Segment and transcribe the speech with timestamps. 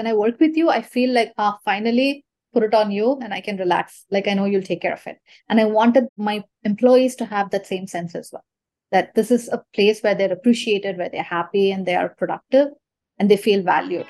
[0.00, 3.34] when I work with you, I feel like, ah, finally put it on you and
[3.34, 4.06] I can relax.
[4.10, 5.18] Like I know you'll take care of it.
[5.50, 8.42] And I wanted my employees to have that same sense as well.
[8.92, 12.68] That this is a place where they're appreciated, where they're happy and they are productive
[13.18, 14.06] and they feel valued.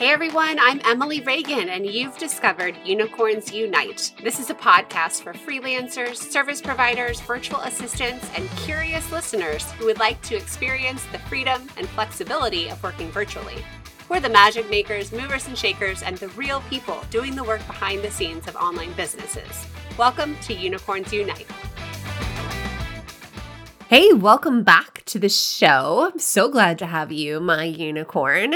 [0.00, 4.14] Hey everyone, I'm Emily Reagan, and you've discovered Unicorns Unite.
[4.22, 9.98] This is a podcast for freelancers, service providers, virtual assistants, and curious listeners who would
[9.98, 13.62] like to experience the freedom and flexibility of working virtually.
[14.08, 18.00] We're the magic makers, movers and shakers, and the real people doing the work behind
[18.00, 19.66] the scenes of online businesses.
[19.98, 21.46] Welcome to Unicorns Unite.
[23.88, 26.08] Hey, welcome back to the show.
[26.10, 28.54] I'm so glad to have you, my unicorn.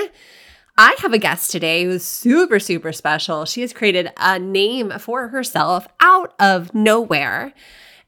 [0.77, 3.45] I have a guest today who's super, super special.
[3.45, 7.55] She has created a name for herself out of nowhere.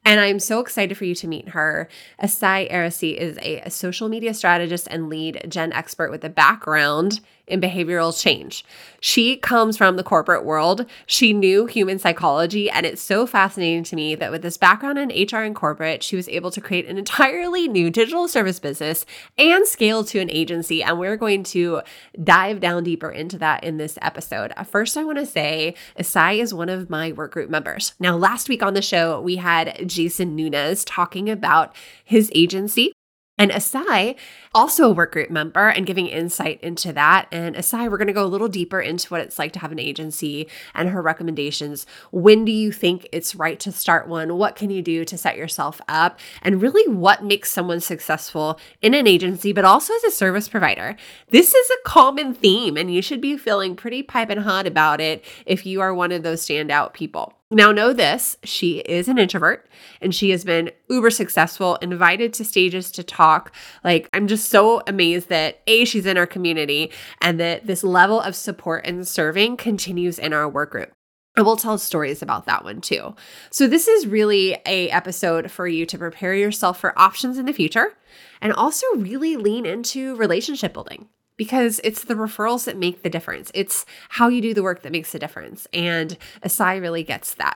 [0.04, 1.88] And I'm so excited for you to meet her.
[2.20, 7.60] Esai Arasi is a, social media strategist and lead gen expert with a background in
[7.60, 8.64] behavioral change.
[9.00, 10.84] She comes from the corporate world.
[11.06, 12.68] She knew human psychology.
[12.68, 16.16] And it's so fascinating to me that with this background in HR and corporate, she
[16.16, 19.06] was able to create an entirely new digital service business
[19.38, 20.82] and scale to an agency.
[20.82, 21.82] And we're going to
[22.22, 24.52] dive down deeper into that in this episode.
[24.66, 27.94] First, I want to say Esai is one of my work group members.
[28.00, 32.92] Now, last week on the show, we had Jason Nunez talking about his agency
[33.38, 34.16] and Esai,
[34.56, 37.28] also a work group member, and giving insight into that.
[37.30, 39.70] And Esai, we're going to go a little deeper into what it's like to have
[39.70, 41.86] an agency and her recommendations.
[42.10, 44.38] When do you think it's right to start one?
[44.38, 46.18] What can you do to set yourself up?
[46.40, 50.96] And really, what makes someone successful in an agency, but also as a service provider?
[51.28, 55.22] This is a common theme, and you should be feeling pretty piping hot about it
[55.44, 57.34] if you are one of those standout people.
[57.48, 59.68] Now, know this she is an introvert
[60.00, 63.54] and she has been uber successful, invited to stages to talk.
[63.84, 66.90] Like, I'm just so amazed that A, she's in our community
[67.20, 70.92] and that this level of support and serving continues in our work group.
[71.36, 73.14] And we'll tell stories about that one too.
[73.50, 77.52] So this is really a episode for you to prepare yourself for options in the
[77.52, 77.92] future
[78.40, 83.50] and also really lean into relationship building because it's the referrals that make the difference.
[83.54, 85.66] It's how you do the work that makes the difference.
[85.74, 87.54] And Esai really gets that.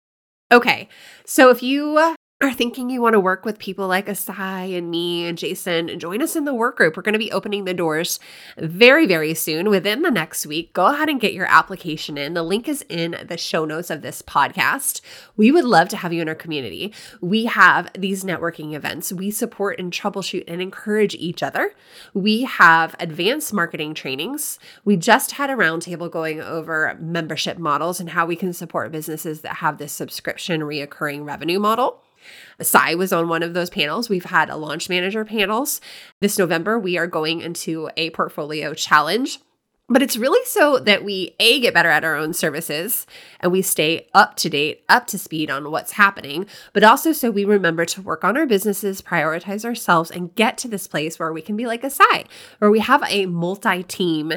[0.53, 0.89] Okay,
[1.25, 5.27] so if you are thinking you want to work with people like Esai and me
[5.27, 6.97] and Jason, join us in the work group.
[6.97, 8.19] We're going to be opening the doors
[8.57, 10.73] very, very soon within the next week.
[10.73, 12.33] Go ahead and get your application in.
[12.33, 15.03] The link is in the show notes of this podcast.
[15.37, 16.95] We would love to have you in our community.
[17.21, 19.13] We have these networking events.
[19.13, 21.75] We support and troubleshoot and encourage each other.
[22.15, 24.59] We have advanced marketing trainings.
[24.83, 29.43] We just had a roundtable going over membership models and how we can support businesses
[29.43, 32.01] that have this subscription reoccurring revenue model.
[32.61, 34.09] Sai was on one of those panels.
[34.09, 35.81] We've had a launch manager panels.
[36.21, 39.39] This November, we are going into a portfolio challenge.
[39.93, 43.09] But it's really so that we A, get better at our own services
[43.41, 47.29] and we stay up to date, up to speed on what's happening, but also so
[47.29, 51.33] we remember to work on our businesses, prioritize ourselves, and get to this place where
[51.33, 52.25] we can be like Esai,
[52.61, 54.33] where we have a multi team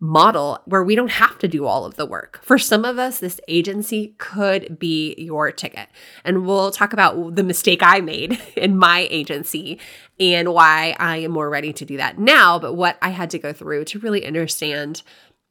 [0.00, 2.40] model where we don't have to do all of the work.
[2.42, 5.88] For some of us, this agency could be your ticket.
[6.24, 9.80] And we'll talk about the mistake I made in my agency
[10.20, 13.38] and why I am more ready to do that now, but what I had to
[13.38, 15.02] go through to really understand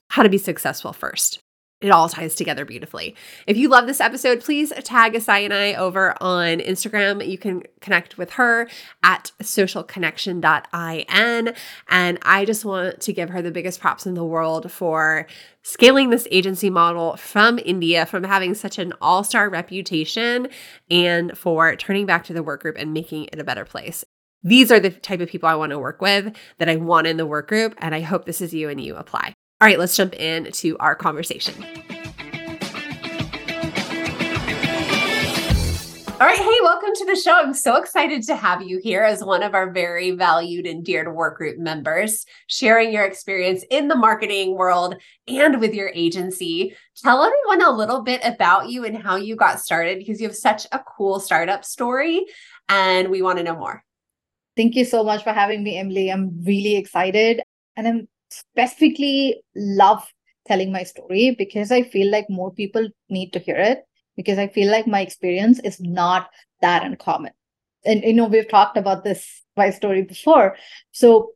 [0.09, 1.40] how to be successful first
[1.79, 3.15] it all ties together beautifully.
[3.45, 7.27] If you love this episode, please tag Esai and I over on Instagram.
[7.27, 8.67] You can connect with her
[9.03, 11.53] at socialkonnection.in.
[11.89, 15.27] And I just want to give her the biggest props in the world for
[15.61, 20.47] scaling this agency model from India, from having such an all star reputation,
[20.89, 24.03] and for turning back to the work group and making it a better place.
[24.41, 27.17] These are the type of people I want to work with that I want in
[27.17, 27.75] the work group.
[27.77, 29.35] And I hope this is you and you apply.
[29.59, 31.56] All right, let's jump into our conversation.
[36.19, 37.34] All right, hey, welcome to the show.
[37.34, 41.03] I'm so excited to have you here as one of our very valued and dear
[41.03, 44.94] to work group members, sharing your experience in the marketing world
[45.27, 46.75] and with your agency.
[46.95, 50.36] Tell everyone a little bit about you and how you got started because you have
[50.36, 52.27] such a cool startup story
[52.69, 53.83] and we want to know more.
[54.56, 56.12] Thank you so much for having me, Emily.
[56.12, 57.42] I'm really excited
[57.75, 60.06] and I'm specifically love
[60.47, 63.83] telling my story because I feel like more people need to hear it
[64.15, 66.29] because I feel like my experience is not
[66.62, 67.33] that uncommon.
[67.85, 70.56] And you know, we've talked about this my story before.
[70.91, 71.31] So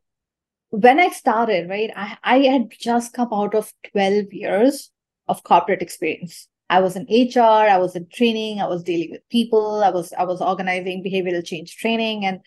[0.70, 4.90] when I started, right, I, I had just come out of 12 years
[5.28, 6.48] of corporate experience.
[6.70, 10.12] I was in HR, I was in training, I was dealing with people, I was
[10.14, 12.40] I was organizing behavioral change training and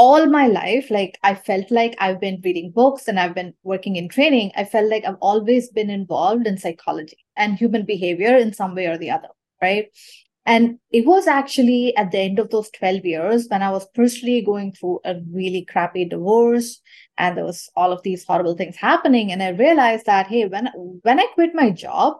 [0.00, 3.96] all my life, like I felt like I've been reading books and I've been working
[3.96, 4.50] in training.
[4.56, 8.86] I felt like I've always been involved in psychology and human behavior in some way
[8.86, 9.28] or the other,
[9.60, 9.88] right?
[10.46, 14.40] And it was actually at the end of those 12 years when I was personally
[14.40, 16.80] going through a really crappy divorce
[17.18, 19.30] and there was all of these horrible things happening.
[19.30, 20.70] And I realized that, hey, when,
[21.02, 22.14] when I quit my job,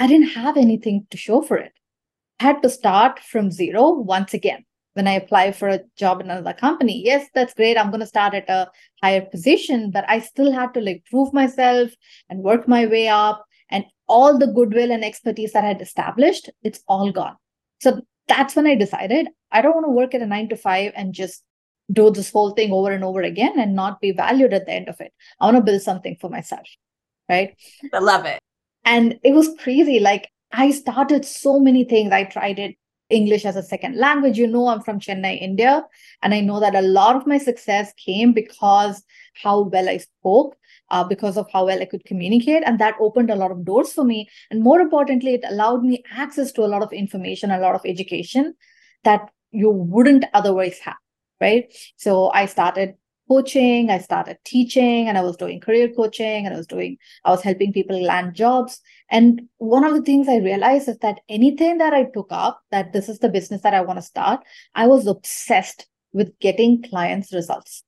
[0.00, 1.72] I didn't have anything to show for it.
[2.40, 4.64] I had to start from zero once again
[4.96, 7.02] when I apply for a job in another company.
[7.04, 7.76] Yes, that's great.
[7.76, 8.70] I'm going to start at a
[9.02, 11.90] higher position, but I still had to like prove myself
[12.30, 13.44] and work my way up.
[13.70, 17.36] And all the goodwill and expertise that I had established, it's all gone.
[17.82, 20.92] So that's when I decided I don't want to work at a nine to five
[20.96, 21.42] and just
[21.92, 24.88] do this whole thing over and over again and not be valued at the end
[24.88, 25.12] of it.
[25.38, 26.66] I want to build something for myself.
[27.28, 27.54] Right.
[27.92, 28.40] I love it.
[28.86, 30.00] And it was crazy.
[30.00, 32.12] Like I started so many things.
[32.12, 32.76] I tried it
[33.10, 34.38] English as a second language.
[34.38, 35.84] You know, I'm from Chennai, India,
[36.22, 39.02] and I know that a lot of my success came because
[39.42, 40.56] how well I spoke,
[40.90, 43.92] uh, because of how well I could communicate, and that opened a lot of doors
[43.92, 44.28] for me.
[44.50, 47.82] And more importantly, it allowed me access to a lot of information, a lot of
[47.84, 48.54] education
[49.04, 50.96] that you wouldn't otherwise have.
[51.40, 51.72] Right.
[51.96, 52.94] So I started
[53.28, 57.30] coaching i started teaching and i was doing career coaching and i was doing i
[57.30, 58.80] was helping people land jobs.
[59.10, 62.92] And one of the things i realized is that anything that i took up that
[62.92, 64.40] this is the business that i want to start
[64.74, 67.82] i was obsessed with getting clients results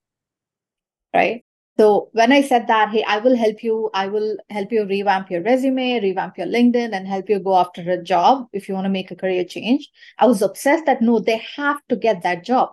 [1.14, 1.44] right?
[1.78, 5.30] So when i said that hey i will help you i will help you revamp
[5.30, 8.86] your resume revamp your linkedin and help you go after a job if you want
[8.86, 9.88] to make a career change
[10.18, 12.70] i was obsessed that no they have to get that job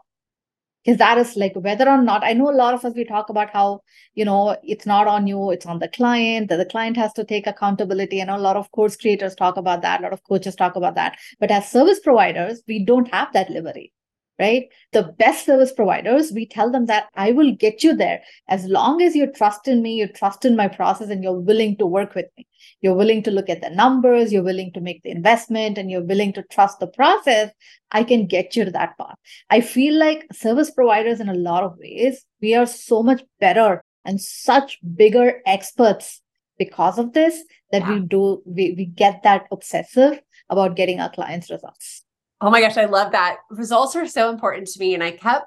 [0.86, 3.30] because that is like whether or not i know a lot of us we talk
[3.30, 3.82] about how
[4.14, 7.24] you know it's not on you it's on the client that the client has to
[7.24, 10.56] take accountability and a lot of course creators talk about that a lot of coaches
[10.56, 13.92] talk about that but as service providers we don't have that liberty
[14.40, 14.68] right?
[14.92, 19.02] The best service providers, we tell them that I will get you there as long
[19.02, 22.16] as you trust in me, you trust in my process, and you're willing to work
[22.16, 22.48] with me.
[22.86, 26.04] You're willing to look at the numbers, you're willing to make the investment, and you're
[26.04, 27.52] willing to trust the process.
[27.92, 29.18] I can get you to that path.
[29.50, 33.84] I feel like service providers, in a lot of ways, we are so much better
[34.06, 36.22] and such bigger experts
[36.60, 37.94] because of this that yeah.
[37.96, 42.06] we do we, we get that obsessive about getting our clients results
[42.42, 43.38] Oh my gosh, I love that.
[43.50, 44.94] Results are so important to me.
[44.94, 45.46] And I kept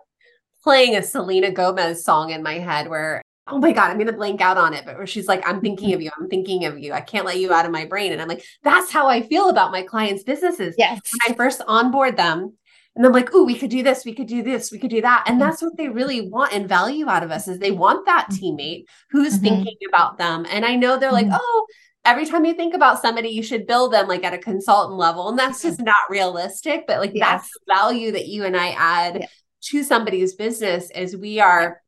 [0.63, 4.41] playing a Selena Gomez song in my head where, oh my God, I'm to blank
[4.41, 4.85] out on it.
[4.85, 6.11] But where she's like, I'm thinking of you.
[6.19, 6.93] I'm thinking of you.
[6.93, 8.13] I can't let you out of my brain.
[8.13, 10.75] And I'm like, that's how I feel about my clients' businesses.
[10.79, 11.01] Yes.
[11.13, 12.55] When I first onboard them,
[12.97, 15.01] and I'm like, oh, we could do this, we could do this, we could do
[15.03, 15.25] that.
[15.27, 15.49] And mm-hmm.
[15.49, 18.45] that's what they really want and value out of us is they want that mm-hmm.
[18.45, 19.45] teammate who's mm-hmm.
[19.45, 20.45] thinking about them.
[20.51, 21.37] And I know they're like, mm-hmm.
[21.39, 21.67] oh,
[22.05, 25.29] every time you think about somebody, you should build them like at a consultant level.
[25.29, 26.89] And that's just not realistic.
[26.89, 27.25] But like yes.
[27.25, 29.31] that's the value that you and I add yes.
[29.67, 31.81] to somebody's business is we are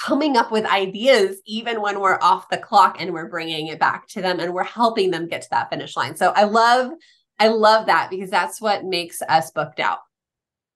[0.00, 4.06] coming up with ideas even when we're off the clock and we're bringing it back
[4.08, 6.16] to them and we're helping them get to that finish line.
[6.16, 6.92] So I love
[7.38, 9.98] I love that because that's what makes us booked out.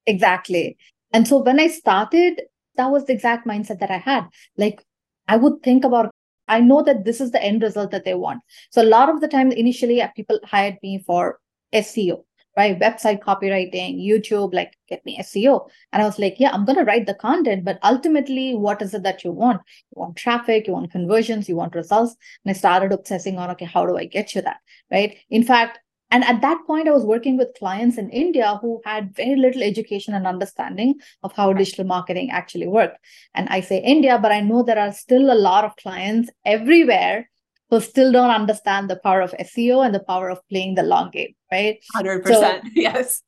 [0.06, 0.76] Exactly.
[1.12, 2.42] And so when I started,
[2.76, 4.26] that was the exact mindset that I had.
[4.56, 4.84] Like
[5.28, 6.10] I would think about
[6.48, 8.42] I know that this is the end result that they want.
[8.70, 11.38] So a lot of the time, initially, uh, people hired me for
[11.72, 12.24] SEO,
[12.60, 12.78] right?
[12.78, 15.68] Website copywriting, YouTube, like get me SEO.
[15.92, 18.92] And I was like, yeah, I'm going to write the content, but ultimately, what is
[18.92, 19.62] it that you want?
[19.90, 22.16] You want traffic, you want conversions, you want results.
[22.44, 24.58] And I started obsessing on, okay, how do I get you that,
[24.90, 25.16] right?
[25.30, 25.78] In fact,
[26.12, 29.62] and at that point, I was working with clients in India who had very little
[29.62, 32.98] education and understanding of how digital marketing actually worked.
[33.34, 37.30] And I say India, but I know there are still a lot of clients everywhere
[37.70, 41.10] who still don't understand the power of SEO and the power of playing the long
[41.10, 41.78] game, right?
[41.94, 42.26] 100%.
[42.26, 43.22] So, yes.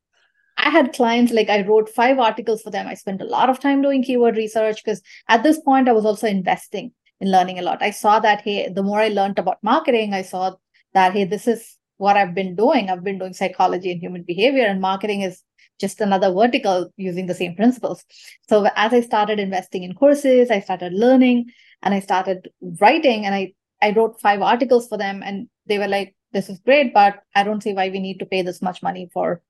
[0.58, 2.87] I had clients like I wrote five articles for them.
[2.87, 6.04] I spent a lot of time doing keyword research because at this point I was
[6.04, 7.82] also investing in learning a lot.
[7.82, 10.56] I saw that hey, the more I learned about marketing, I saw
[10.92, 12.90] that hey, this is what I've been doing.
[12.90, 15.42] I've been doing psychology and human behavior, and marketing is
[15.80, 18.04] just another vertical using the same principles.
[18.49, 21.46] So as I started investing in courses, I started learning
[21.82, 22.49] and I started
[22.80, 23.52] writing and I,
[23.83, 27.43] I wrote five articles for them and they were like, this is great, but I
[27.43, 29.43] don't see why we need to pay this much money for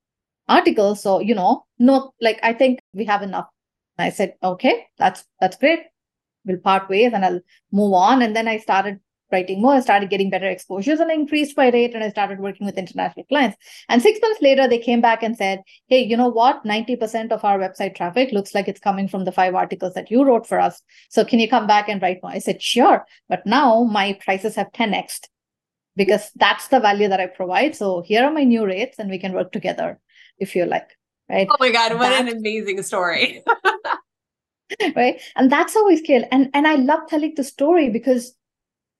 [0.49, 1.03] articles.
[1.03, 3.47] So, you know, no, like I think we have enough.
[3.99, 5.81] And I said, okay, that's that's great.
[6.45, 8.23] We'll part ways and I'll move on.
[8.23, 8.99] And then I started
[9.33, 12.39] writing more, I started getting better exposures and I increased my rate and I started
[12.39, 13.57] working with international clients.
[13.89, 16.65] And six months later, they came back and said, Hey, you know what?
[16.65, 20.25] 90% of our website traffic looks like it's coming from the five articles that you
[20.25, 20.83] wrote for us.
[21.09, 22.33] So can you come back and write more?
[22.33, 23.05] I said, Sure.
[23.29, 25.21] But now my prices have 10x
[25.97, 27.75] because that's the value that I provide.
[27.75, 29.99] So here are my new rates and we can work together
[30.39, 30.89] if you like.
[31.29, 31.49] Right.
[31.51, 33.43] Oh my God, what that, an amazing story.
[34.97, 38.35] right and that's how we scale and and i love telling the story because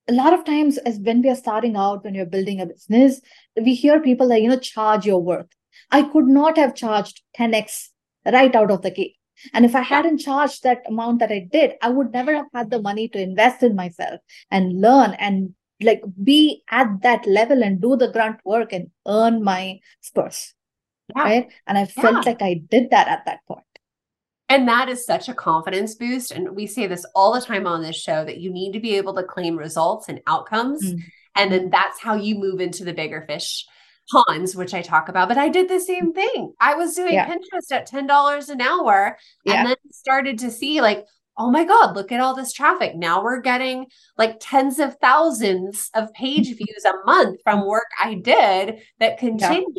[0.07, 3.21] a lot of times as when we are starting out when you're building a business
[3.55, 5.47] we hear people that you know charge your worth.
[5.91, 7.89] I could not have charged 10x
[8.25, 9.15] right out of the gate.
[9.53, 12.69] And if i hadn't charged that amount that i did i would never have had
[12.69, 17.81] the money to invest in myself and learn and like be at that level and
[17.81, 20.53] do the grunt work and earn my spurs.
[21.15, 21.23] Yeah.
[21.23, 21.51] right?
[21.67, 22.31] And i felt yeah.
[22.31, 23.72] like i did that at that point
[24.53, 26.31] and that is such a confidence boost.
[26.31, 28.95] And we say this all the time on this show that you need to be
[28.97, 30.85] able to claim results and outcomes.
[30.85, 30.99] Mm-hmm.
[31.35, 33.65] And then that's how you move into the bigger fish
[34.11, 35.27] ponds, which I talk about.
[35.27, 36.53] But I did the same thing.
[36.61, 37.27] I was doing yeah.
[37.27, 39.53] Pinterest at $10 an hour yeah.
[39.53, 42.95] and then started to see like, oh my God, look at all this traffic.
[42.95, 43.87] Now we're getting
[44.19, 49.73] like tens of thousands of page views a month from work I did that continues.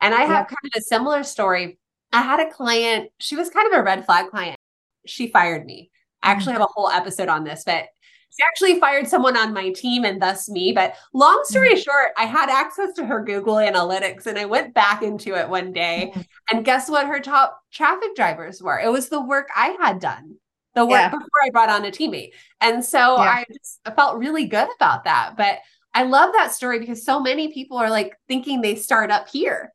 [0.00, 0.06] Yeah.
[0.06, 1.78] And I have kind of a similar story
[2.12, 4.58] I had a client, she was kind of a red flag client.
[5.06, 5.90] She fired me.
[6.22, 7.86] I actually have a whole episode on this, but
[8.30, 10.72] she actually fired someone on my team and thus me.
[10.72, 11.80] But long story mm-hmm.
[11.80, 15.72] short, I had access to her Google Analytics and I went back into it one
[15.72, 16.10] day.
[16.10, 16.20] Mm-hmm.
[16.50, 18.78] And guess what her top traffic drivers were?
[18.78, 20.36] It was the work I had done,
[20.74, 21.08] the work yeah.
[21.08, 22.30] before I brought on a teammate.
[22.60, 23.22] And so yeah.
[23.22, 25.34] I just I felt really good about that.
[25.36, 25.58] But
[25.92, 29.72] I love that story because so many people are like thinking they start up here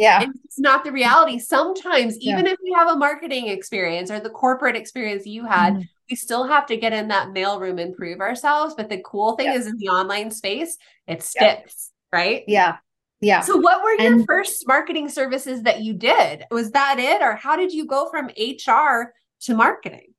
[0.00, 0.24] yeah.
[0.44, 1.38] It's not the reality.
[1.38, 2.52] Sometimes, even yeah.
[2.52, 5.82] if we have a marketing experience or the corporate experience you had, mm-hmm.
[6.08, 8.74] we still have to get in that mailroom and prove ourselves.
[8.74, 9.56] But the cool thing yeah.
[9.56, 12.18] is in the online space, it sticks, yeah.
[12.18, 12.44] right?
[12.48, 12.76] Yeah.
[13.20, 13.42] Yeah.
[13.42, 16.44] So, what were your and- first marketing services that you did?
[16.50, 17.20] Was that it?
[17.20, 20.14] Or how did you go from HR to marketing?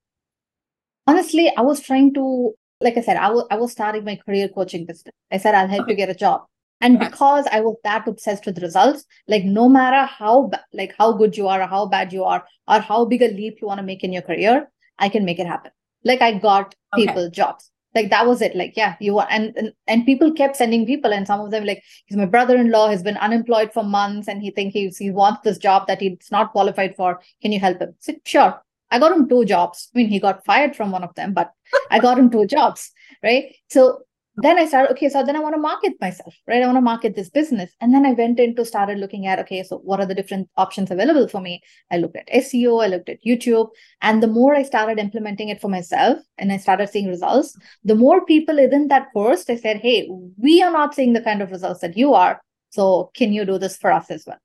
[1.08, 4.48] Honestly, I was trying to, like I said, I was, I was starting my career
[4.48, 5.16] coaching business.
[5.32, 5.94] I said, I'll help okay.
[5.94, 6.46] you get a job
[6.82, 11.38] and because i was that obsessed with results like no matter how like how good
[11.38, 13.86] you are or how bad you are or how big a leap you want to
[13.86, 14.70] make in your career
[15.00, 15.72] i can make it happen.
[16.04, 17.32] Like i got people okay.
[17.32, 17.70] jobs.
[17.94, 18.56] Like that was it.
[18.56, 21.66] Like yeah you want and, and and people kept sending people and some of them
[21.66, 25.42] like he's my brother-in-law has been unemployed for months and he think he's he wants
[25.44, 27.20] this job that he's not qualified for.
[27.42, 27.96] Can you help him?
[28.00, 28.62] Said sure.
[28.90, 29.90] I got him two jobs.
[29.94, 31.52] I mean he got fired from one of them but
[31.90, 32.92] i got him two jobs
[33.24, 33.56] right?
[33.70, 34.02] So
[34.36, 36.64] then I started, okay, so then I want to market myself, right?
[36.64, 37.72] I want to market this business.
[37.82, 40.90] And then I went into started looking at, okay, so what are the different options
[40.90, 41.62] available for me?
[41.92, 43.68] I looked at SEO, I looked at YouTube.
[44.02, 47.96] And the more I started implementing it for myself and I started seeing results, the
[47.96, 51.52] more people within that burst, I said, hey, we are not seeing the kind of
[51.52, 52.42] results that you are.
[52.70, 54.40] So can you do this for us as well?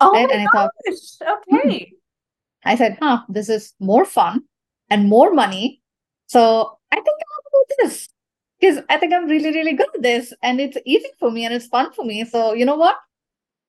[0.00, 0.28] Oh right?
[0.28, 1.84] and I thought, okay.
[1.84, 2.68] Hmm.
[2.68, 4.42] I said, huh, this is more fun
[4.90, 5.82] and more money.
[6.26, 8.08] So I think I'll do this
[8.60, 11.54] because I think I'm really, really good at this and it's easy for me and
[11.54, 12.24] it's fun for me.
[12.24, 12.96] So, you know what?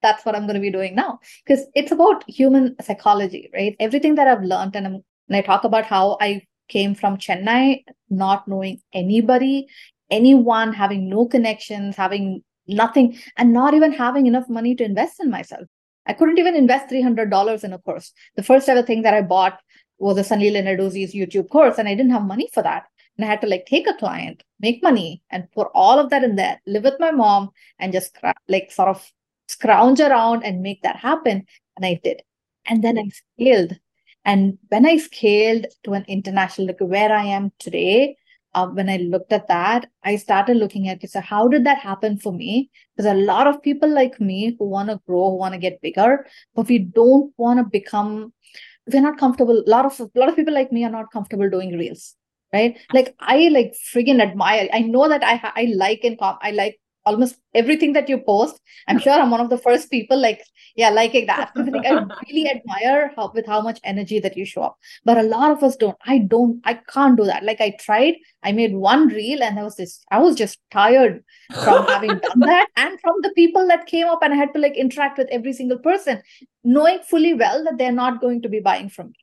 [0.02, 3.76] That's what I'm going to be doing now because it's about human psychology, right?
[3.80, 4.94] Everything that I've learned, and, I'm,
[5.30, 9.68] and I talk about how I came from Chennai, not knowing anybody,
[10.10, 15.30] anyone, having no connections, having nothing, and not even having enough money to invest in
[15.30, 15.68] myself.
[16.08, 18.12] I couldn't even invest $300 in a course.
[18.36, 19.60] The first ever thing that I bought
[20.00, 22.86] was a Sunny Lenarduzzi's YouTube course, and I didn't have money for that.
[23.18, 26.24] And I had to like take a client, make money, and put all of that
[26.24, 27.50] in there, live with my mom,
[27.80, 29.12] and just like sort of
[29.48, 31.46] scrounge around and make that happen.
[31.76, 32.22] And I did.
[32.66, 33.78] And then I scaled.
[34.24, 38.18] And when I scaled to an international, like where I am today,
[38.54, 41.80] uh, when I looked at that, I started looking at, okay, so how did that
[41.80, 42.70] happen for me?
[42.96, 45.82] Because a lot of people like me who want to grow, who want to get
[45.82, 48.34] bigger, but we don't want to become,
[48.92, 49.64] we're not comfortable.
[49.66, 52.16] A lot of a lot of people like me are not comfortable doing reels
[52.54, 52.78] right?
[52.94, 54.70] Like i like friggin admire.
[54.74, 58.60] I know that i i like and i like almost everything that you post.
[58.88, 60.44] I'm sure i'm one of the first people like
[60.76, 61.52] yeah liking that.
[61.56, 64.78] Like, i really admire how with how much energy that you show up.
[65.04, 65.98] But a lot of us don't.
[66.06, 67.44] I don't i can't do that.
[67.44, 68.16] Like i tried.
[68.44, 71.24] I made one reel and i was this i was just tired
[71.64, 74.60] from having done that and from the people that came up and i had to
[74.60, 76.24] like interact with every single person
[76.64, 79.14] knowing fully well that they're not going to be buying from me.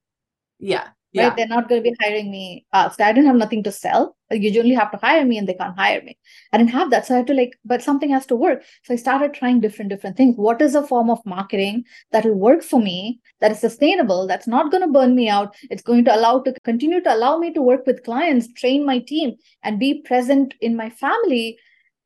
[0.61, 1.29] Yeah yeah.
[1.29, 1.37] right?
[1.37, 2.67] They're not going to be hiring me.
[2.73, 4.17] Uh, so I didn't have nothing to sell.
[4.31, 6.19] You generally have to hire me and they can't hire me.
[6.53, 7.07] I didn't have that.
[7.07, 8.62] So I had to like, but something has to work.
[8.85, 10.37] So I started trying different, different things.
[10.37, 14.47] What is a form of marketing that will work for me, that is sustainable, that's
[14.47, 15.57] not going to burn me out.
[15.71, 18.99] It's going to allow to continue to allow me to work with clients, train my
[18.99, 21.59] team, and be present in my family,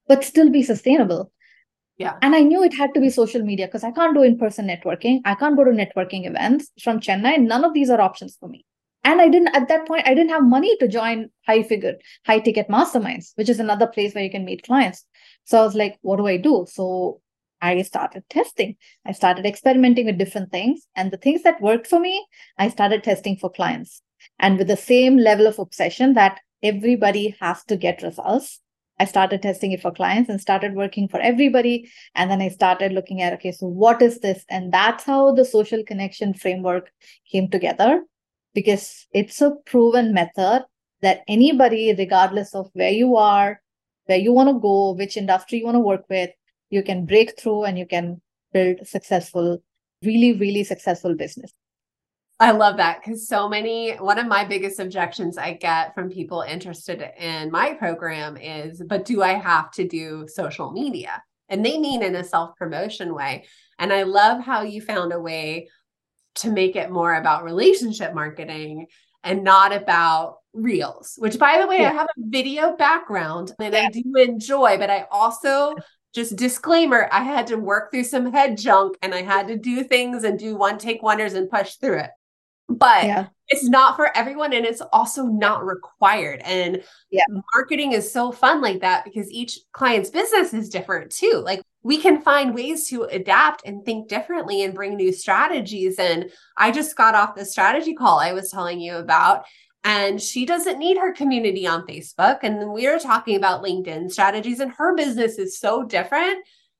[0.06, 1.32] but still be sustainable.
[1.98, 2.16] Yeah.
[2.22, 4.66] And I knew it had to be social media because I can't do in person
[4.66, 5.20] networking.
[5.24, 7.40] I can't go to networking events from Chennai.
[7.40, 8.64] None of these are options for me
[9.04, 11.94] and i didn't at that point i didn't have money to join high figure
[12.26, 15.04] high ticket masterminds which is another place where you can meet clients.
[15.44, 16.66] So i was like what do i do?
[16.68, 17.20] So
[17.60, 18.76] i started testing.
[19.06, 20.86] I started experimenting with different things.
[20.96, 22.26] And the things that worked for me
[22.58, 24.02] i started testing for clients.
[24.38, 28.60] And with the same level of obsession that everybody has to get results
[29.00, 31.90] I started testing it for clients and started working for everybody.
[32.14, 34.44] And then I started looking at, okay, so what is this?
[34.48, 36.92] And that's how the Social Konnection framework
[37.30, 38.04] came together
[38.54, 40.64] because it's a proven method
[41.00, 43.60] that anybody, regardless of where you are,
[44.06, 46.30] where you want to go, which industry you want to work with,
[46.70, 48.20] you can break through and you can
[48.52, 49.62] build successful,
[50.02, 51.52] really, really successful business.
[52.40, 56.40] I love that because so many, one of my biggest objections I get from people
[56.40, 61.22] interested in my program is, but do I have to do social media?
[61.48, 63.44] And they mean in a self promotion way.
[63.78, 65.68] And I love how you found a way
[66.36, 68.86] to make it more about relationship marketing
[69.24, 71.90] and not about reels, which by the way, yeah.
[71.90, 73.86] I have a video background and yeah.
[73.86, 75.74] I do enjoy, but I also
[76.14, 79.82] just disclaimer i had to work through some head junk and i had to do
[79.82, 82.10] things and do one take wonders and push through it
[82.68, 83.26] but yeah.
[83.48, 86.82] it's not for everyone and it's also not required and
[87.54, 91.98] marketing is so fun like that because each client's business is different too like we
[91.98, 96.96] can find ways to adapt and think differently and bring new strategies and i just
[96.96, 99.44] got off the strategy call i was telling you about
[99.84, 104.60] and she doesn't need her community on facebook and we were talking about linkedin strategies
[104.60, 106.38] and her business is so different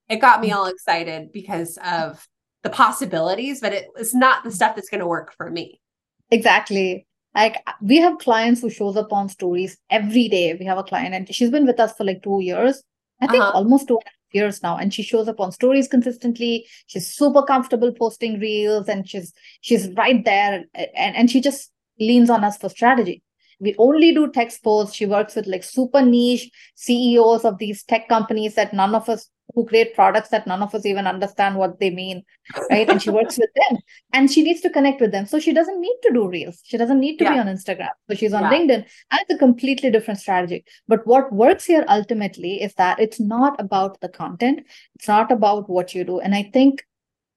[0.08, 0.54] it got me mm.
[0.54, 2.26] all excited because of
[2.62, 5.80] the possibilities, but it, it's not the stuff that's going to work for me.
[6.30, 7.06] Exactly.
[7.34, 10.54] Like we have clients who shows up on stories every day.
[10.58, 12.82] We have a client and she's been with us for like two years.
[13.20, 13.52] I think uh-huh.
[13.52, 13.98] almost two
[14.32, 14.76] years now.
[14.76, 16.66] And she shows up on stories consistently.
[16.86, 22.30] She's super comfortable posting reels and she's she's right there and, and she just leans
[22.30, 23.22] on us for strategy.
[23.60, 24.96] We only do text posts.
[24.96, 29.28] She works with like super niche CEOs of these tech companies that none of us
[29.54, 32.22] who create products that none of us even understand what they mean
[32.70, 32.88] right?
[32.88, 33.78] And she works with them
[34.12, 35.26] and she needs to connect with them.
[35.26, 36.60] So she doesn't need to do reels.
[36.64, 37.32] She doesn't need to yeah.
[37.34, 38.52] be on instagram so she's on yeah.
[38.52, 40.64] linkedin and it's a completely different strategy.
[40.88, 44.60] But what works here ultimately is that it's not about the content.
[44.94, 46.20] It's not about what you do.
[46.20, 46.82] And i think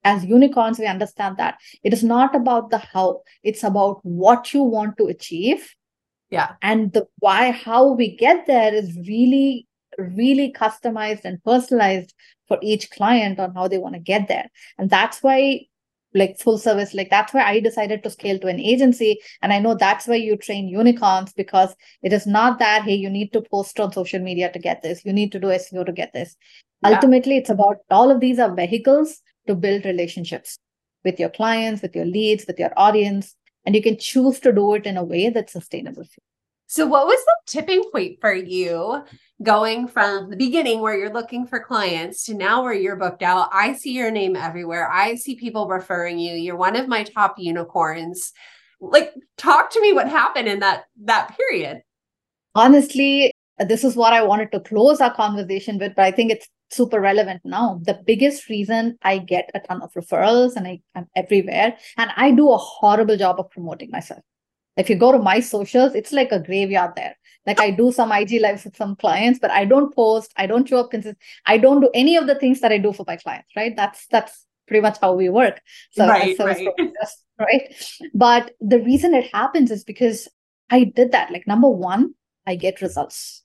[0.05, 1.57] as unicorns we understand that.
[1.83, 3.23] It is not about the how.
[3.43, 5.75] It's about what you want to achieve.
[6.29, 6.53] Yeah.
[6.61, 12.13] And the why how we get there is really really customized and personalized
[12.47, 14.49] for each client on how they want to get there.
[14.77, 15.62] And that's why
[16.13, 19.19] like full service like that's why i decided to scale to an agency.
[19.41, 23.10] And i know that's why you train unicorns because it is not that hey you
[23.10, 25.03] need to post on social media to get this.
[25.03, 26.36] You need to do seo to get this.
[26.84, 26.91] Yeah.
[26.91, 30.58] ultimately it's about all of these are vehicles to build relationships
[31.03, 33.36] with your clients with your leads with your audience.
[33.65, 36.34] And you can choose to do it in a way that's sustainable for you
[36.67, 39.04] so, what was the tipping point for you
[39.43, 43.49] going from the beginning where you're looking for clients to now where you're booked out?
[43.54, 44.89] I see your name everywhere.
[44.91, 46.34] I see people referring you.
[46.34, 48.34] You're one of my top unicorns.
[48.82, 51.82] Like, talk to me what happened in that that period.
[52.56, 56.47] Honestly, this is what I wanted to close our conversation with, but I think it's
[56.71, 57.80] super relevant now.
[57.84, 62.32] The biggest reason I get a ton of referrals and I, I'm everywhere, and I
[62.32, 64.23] do a horrible job of promoting myself
[64.77, 67.15] if you go to my socials, it's like a graveyard there.
[67.45, 70.67] Like I do some IG lives with some clients, but I don't post, I don't
[70.67, 71.19] show up consistent.
[71.45, 73.75] I don't do any of the things that I do for my clients, right?
[73.75, 75.61] That's that's pretty much how we work.
[75.91, 76.67] So right, right.
[77.39, 77.75] right.
[78.13, 80.27] But the reason it happens is because
[80.69, 81.31] I did that.
[81.31, 82.15] Like number one,
[82.47, 83.43] I get results.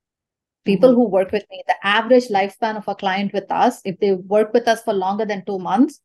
[0.65, 1.01] People mm-hmm.
[1.01, 4.53] who work with me, the average lifespan of a client with us, if they work
[4.53, 6.01] with us for longer than two months,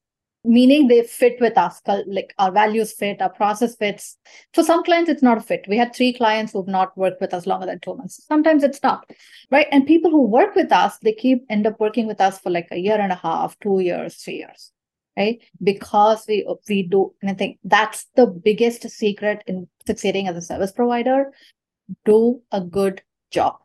[0.45, 4.17] meaning they fit with us like our values fit our process fits.
[4.53, 5.65] For some clients it's not a fit.
[5.67, 8.23] We had three clients who've not worked with us longer than two months.
[8.27, 9.09] Sometimes it's not
[9.51, 9.67] right?
[9.71, 12.67] And people who work with us they keep end up working with us for like
[12.71, 14.71] a year and a half two years three years
[15.17, 15.41] right?
[15.63, 20.41] Because we we do and i think that's the biggest secret in succeeding as a
[20.41, 21.31] service provider.
[22.03, 23.57] Do a good job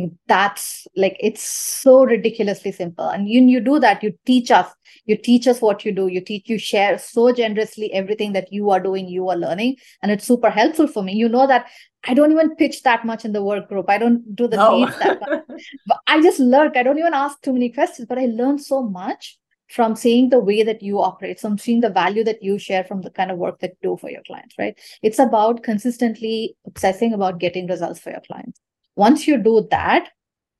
[0.00, 3.08] think that's like it's so ridiculously simple.
[3.08, 4.72] And you you do that, you teach us,
[5.06, 8.70] you teach us what you do, you teach, you share so generously everything that you
[8.70, 11.12] are doing, you are learning, and it's super helpful for me.
[11.12, 11.66] You know that
[12.06, 13.90] I don't even pitch that much in the work group.
[13.90, 14.86] I don't do the no.
[14.86, 15.62] that much.
[15.86, 16.76] but I just lurk.
[16.76, 20.40] I don't even ask too many questions, but I learn so much from seeing the
[20.40, 23.38] way that you operate, from seeing the value that you share from the kind of
[23.38, 24.76] work that you do for your clients, right?
[25.00, 28.60] It's about consistently obsessing about getting results for your clients.
[28.96, 30.08] Once you do that,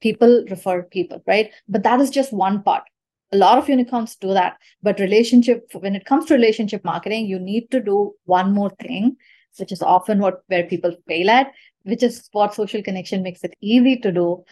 [0.01, 1.53] people refer people, right?
[1.69, 2.85] But that is just one part.
[3.33, 4.57] A lot of unicorns do that.
[4.83, 9.17] But relationship, when it comes to relationship marketing, you need to do one more thing,
[9.59, 13.55] which is often what where people fail at, which is what Social Konnection makes it
[13.61, 14.45] easy to do.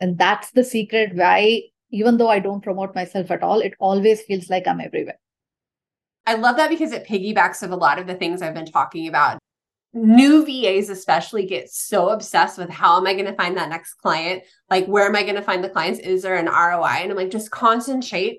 [0.00, 4.22] And that's the secret why, even though I don't promote myself at all, it always
[4.22, 5.18] feels like I'm everywhere.
[6.26, 9.06] I love that because it piggybacks of a lot of the things I've been talking
[9.06, 9.38] about
[9.94, 13.94] new VAs especially get so obsessed with how am I going to find that next
[13.94, 14.42] client?
[14.68, 16.00] Like, where am I going to find the clients?
[16.00, 17.02] Is there an ROI?
[17.02, 18.38] And I'm like, just concentrate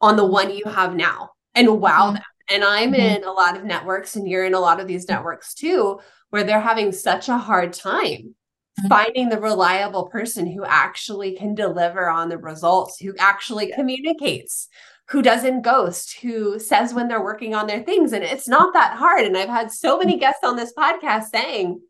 [0.00, 2.14] on the one you have now and wow mm-hmm.
[2.14, 2.22] them.
[2.50, 3.22] And I'm mm-hmm.
[3.22, 6.44] in a lot of networks, and you're in a lot of these networks too, where
[6.44, 8.34] they're having such a hard time
[8.78, 8.88] mm-hmm.
[8.88, 14.68] finding the reliable person who actually can deliver on the results, who actually communicates,
[15.08, 18.12] who doesn't ghost, who says when they're working on their things.
[18.12, 19.24] And it's not that hard.
[19.24, 20.20] And I've had so many mm-hmm.
[20.20, 21.80] guests on this podcast saying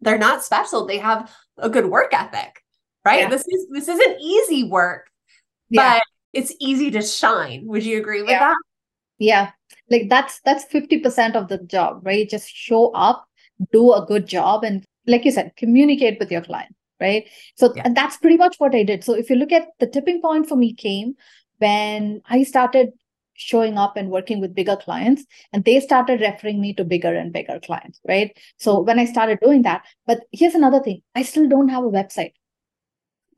[0.00, 0.86] they're not special.
[0.86, 2.62] They have a good work ethic,
[3.04, 3.20] right?
[3.20, 3.28] Yeah.
[3.28, 5.08] This is this isn't easy work,
[5.68, 5.94] yeah.
[5.94, 7.66] but it's easy to shine.
[7.66, 8.38] Would you agree with yeah.
[8.38, 8.56] that?
[9.18, 9.50] Yeah.
[9.90, 12.28] Like that's that's 50% of the job, right?
[12.28, 13.26] Just show up,
[13.70, 17.82] do a good job, and like you said, communicate with your client right so yeah.
[17.84, 20.48] and that's pretty much what i did so if you look at the tipping point
[20.48, 21.14] for me came
[21.62, 22.92] when I started
[23.34, 27.32] showing up and working with bigger clients and they started referring me to bigger and
[27.32, 28.36] bigger clients right?
[28.58, 31.96] So when i started doing that but here's another thing i still don't have a
[32.00, 32.34] website.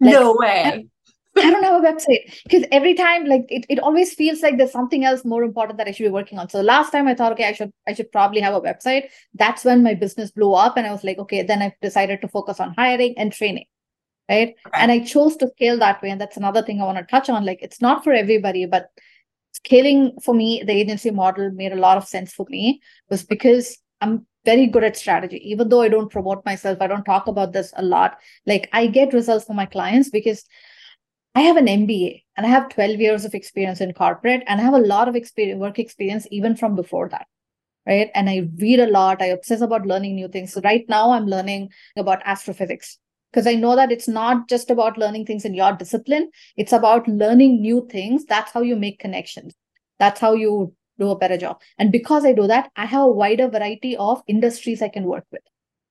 [0.00, 0.62] Like, no way.
[0.66, 4.58] I, I, don't have a website because every time like it, it always feels like
[4.58, 6.48] there's something else more important that i should be working on.
[6.48, 9.04] So last time i thought okay i should i should probably have a website.
[9.34, 12.28] That's when my business blew up and i was like okay then i decided to
[12.28, 13.66] focus on hiring and training
[14.28, 14.54] right?
[14.66, 14.80] Okay.
[14.80, 17.28] and i chose to scale that way and that's another thing i want to touch
[17.28, 17.44] on.
[17.44, 18.88] Like it's not for everybody but
[19.52, 23.78] scaling for me the agency model made a lot of sense for me was because
[24.00, 25.40] i'm very good at strategy.
[25.50, 28.86] Even though i don't promote myself i don't talk about this a lot like i
[28.86, 30.44] get results for my clients because
[31.34, 34.64] i have an mba and i have 12 years of experience in corporate and i
[34.64, 37.26] have a lot of experience work experience even from before that
[37.86, 38.10] right?
[38.14, 40.52] And i read a lot i obsess about learning new things.
[40.52, 42.98] So right now i'm learning about astrophysics
[43.34, 47.08] because I know that it's not just about learning things in your discipline, it's about
[47.08, 48.24] learning new things.
[48.26, 49.54] That's how you make connections.
[49.98, 51.60] That's how you do a better job.
[51.76, 55.24] And because I do that, I have a wider variety of industries I can work
[55.32, 55.42] with.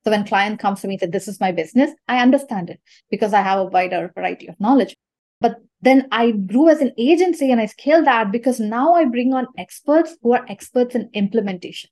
[0.06, 2.80] So when client comes to me and says, this is my business, I understand it
[3.12, 4.96] because I have a wider variety of knowledge.
[5.42, 9.34] But then I grew as an agency and I scaled that because now I bring
[9.34, 11.90] on experts who are experts in implementation.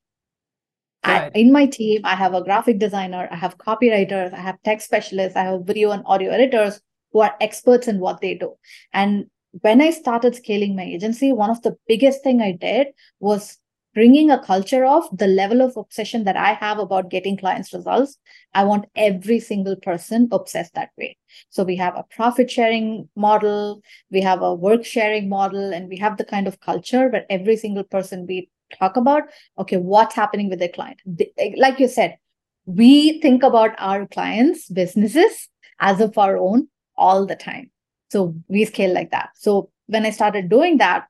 [1.04, 4.82] I, in my team, I have a graphic designer, I have copywriters, I have tech
[4.82, 6.80] specialists, I have video and audio editors
[7.12, 8.54] who are experts in what they do.
[8.94, 9.26] And
[9.62, 12.88] when I started scaling my agency, one of the biggest thing I did
[13.20, 13.58] was
[13.94, 18.18] bringing a culture of the level of obsession that I have about getting clients results.
[18.54, 21.18] I want every single person obsessed that way.
[21.50, 25.98] So we have a profit sharing model, we have a work sharing model, and we
[25.98, 29.24] have the kind of culture where every single person, be talk about
[29.58, 31.00] okay what's happening with the client
[31.38, 32.18] eh, like you said
[32.66, 37.70] we think about our clients businesses as of our own all the time
[38.10, 41.08] so we scale like that so when i started doing that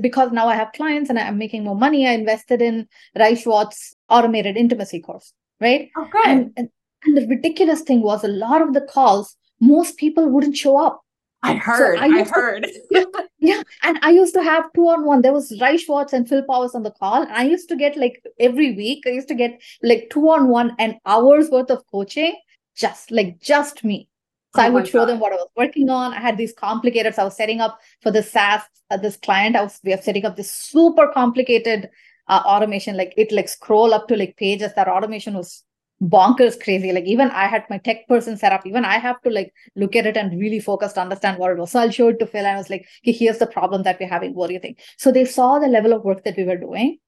[0.00, 2.86] because now i have clients and i'm making more money i invested in
[3.16, 6.30] Ry Schwartz automated intimacy course right oh, okay.
[6.30, 6.68] and, and
[7.04, 11.04] and the ridiculous thing was a lot of the calls most people wouldn't show up
[11.44, 11.98] I heard.
[11.98, 12.66] So I, I heard.
[13.44, 15.20] Yeah, and I used to have two on one.
[15.20, 17.24] There was Ry Schwartz and Phil Powers on the call.
[17.24, 19.04] And I used to get like every week.
[19.06, 22.34] I used to get like two on one and hours worth of coaching,
[22.74, 24.08] just like just me.
[24.56, 25.10] So oh I would show God.
[25.10, 26.14] them what I was working on.
[26.14, 27.14] I had these complicated.
[27.14, 28.62] So I was setting up for the SaaS.
[28.90, 31.90] Uh, this client, I was we are setting up this super complicated
[32.28, 32.96] uh, automation.
[32.96, 34.72] Like it like scroll up to like pages.
[34.74, 35.64] That automation was
[36.02, 36.92] bonkers crazy.
[36.92, 38.66] Like even I had my tech person set up.
[38.66, 41.58] Even I have to like look at it and really focus to understand what it
[41.58, 41.72] was.
[41.72, 42.44] So I'll show it to Phil.
[42.44, 44.34] And I was like, okay, here's the problem that we're having.
[44.34, 44.80] What do you think?
[44.98, 46.98] So they saw the level of work that we were doing.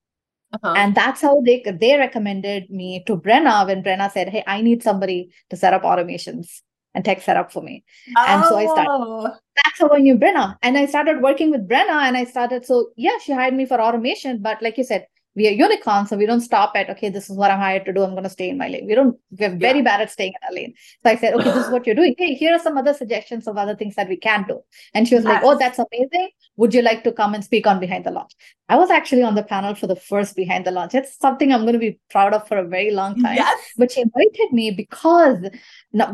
[0.53, 0.75] Uh-huh.
[0.77, 4.83] And that's how they they recommended me to Brenna when Brenna said, Hey, I need
[4.83, 6.61] somebody to set up automations
[6.95, 7.85] and tech setup for me.
[8.17, 8.25] Oh.
[8.27, 8.91] And so I started.
[8.91, 9.37] Oh.
[9.65, 10.57] That's how I knew Brenna.
[10.63, 12.65] And I started working with Brenna and I started.
[12.65, 14.41] So yeah, she hired me for automation.
[14.41, 17.37] But like you said, we are unicorns, so we don't stop at okay, this is
[17.37, 18.03] what I'm hired to do.
[18.03, 18.87] I'm going to stay in my lane.
[18.87, 19.19] We don't.
[19.31, 19.85] We're very yeah.
[19.85, 20.73] bad at staying in our lane.
[21.03, 22.15] So I said, okay, this is what you're doing.
[22.17, 24.63] Hey, here are some other suggestions of other things that we can do.
[24.95, 25.35] And she was yes.
[25.35, 26.31] like, oh, that's amazing.
[26.57, 28.33] Would you like to come and speak on behind the launch?
[28.71, 30.95] I was actually on the panel for the first behind the launch.
[30.95, 33.37] It's something I'm going to be proud of for a very long time.
[33.37, 33.61] Yes.
[33.77, 35.51] But she invited me because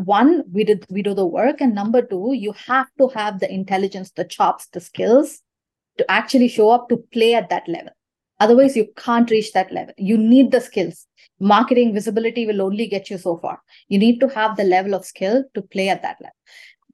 [0.05, 3.53] one, we did we do the work, and number two, you have to have the
[3.53, 5.43] intelligence, the chops, the skills
[5.99, 7.93] to actually show up to play at that level
[8.43, 9.95] Otherwise, you can't reach that level.
[9.97, 11.07] You need the skills.
[11.39, 13.61] Marketing visibility will only get you so far.
[13.89, 16.37] You need to have the level of skill to play at that level.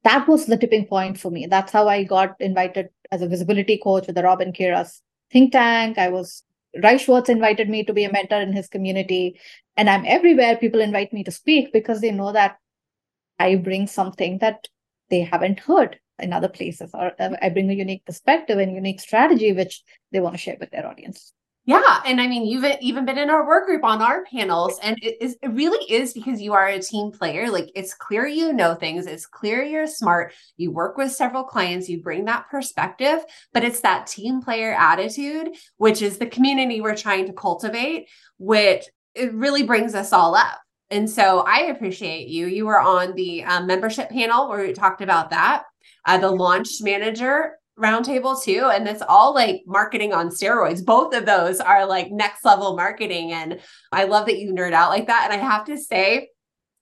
[0.04, 1.46] That was the tipping point for me.
[1.46, 5.96] That's how I got invited as a visibility coach with the Robin Kira's think tank.
[5.96, 6.42] I was
[6.82, 9.40] Ry Schwartz invited me to be a mentor in his community.
[9.76, 10.56] And I'm everywhere.
[10.56, 12.58] People invite me to speak because they know that
[13.38, 14.68] I bring something that
[15.08, 19.52] they haven't heard in other places, or I bring a unique perspective and unique strategy
[19.52, 21.32] which they want to share with their audience.
[21.68, 22.00] Yeah.
[22.06, 25.18] And I mean, you've even been in our work group on our panels, and it,
[25.20, 27.50] is, it really is because you are a team player.
[27.50, 30.32] Like it's clear you know things, it's clear you're smart.
[30.56, 33.18] You work with several clients, you bring that perspective,
[33.52, 38.86] but it's that team player attitude, which is the community we're trying to cultivate, which
[39.14, 40.58] it really brings us all up.
[40.90, 42.46] And so I appreciate you.
[42.46, 45.64] You were on the um, membership panel where we talked about that.
[46.06, 51.26] Uh, the launch manager roundtable too and it's all like marketing on steroids both of
[51.26, 53.60] those are like next level marketing and
[53.92, 56.28] i love that you nerd out like that and i have to say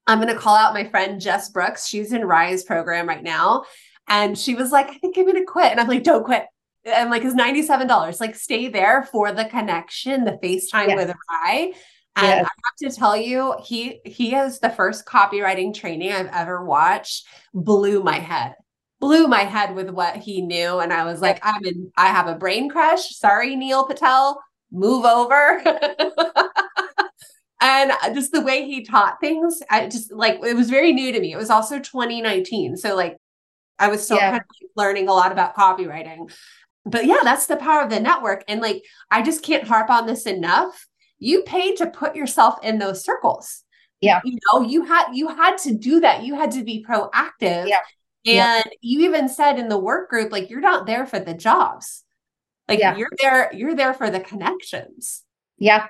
[0.07, 3.65] i'm going to call out my friend jess brooks she's in Ry's program right now
[4.09, 6.47] and she was like i think i'm going to quit and i'm like don't quit
[6.85, 10.97] and like it's $97 like stay there for the connection the facetime yes.
[10.97, 11.73] with Ry
[12.19, 12.47] and yes.
[12.47, 17.27] I have to tell you, he he has the first copywriting training I've ever watched,
[17.53, 18.55] blew my head
[19.01, 20.79] blew my head with what he knew.
[20.79, 23.15] And I was like, I'm in, I have a brain crush.
[23.17, 25.63] Sorry, Neil Patel, move over.
[27.61, 31.21] and just the way he taught things, I just like it was very new to
[31.21, 31.33] me.
[31.33, 32.77] It was also 2019.
[32.77, 33.17] So like
[33.79, 34.31] I was still yeah.
[34.31, 36.33] kind of learning a lot about copywriting.
[36.85, 38.45] But yeah, that's the power of the network.
[38.49, 40.87] And like I just can't harp on this enough.
[41.19, 43.65] You paid to put yourself in those circles
[44.01, 47.69] yeah you know you had you had to do that you had to be proactive
[47.69, 47.79] yeah.
[48.27, 48.63] And yeah.
[48.81, 52.03] you even said in the work group, like you're not there for the jobs.
[52.67, 52.97] Like yeah.
[52.97, 55.23] you're there, you're there for the connections.
[55.59, 55.87] Yeah.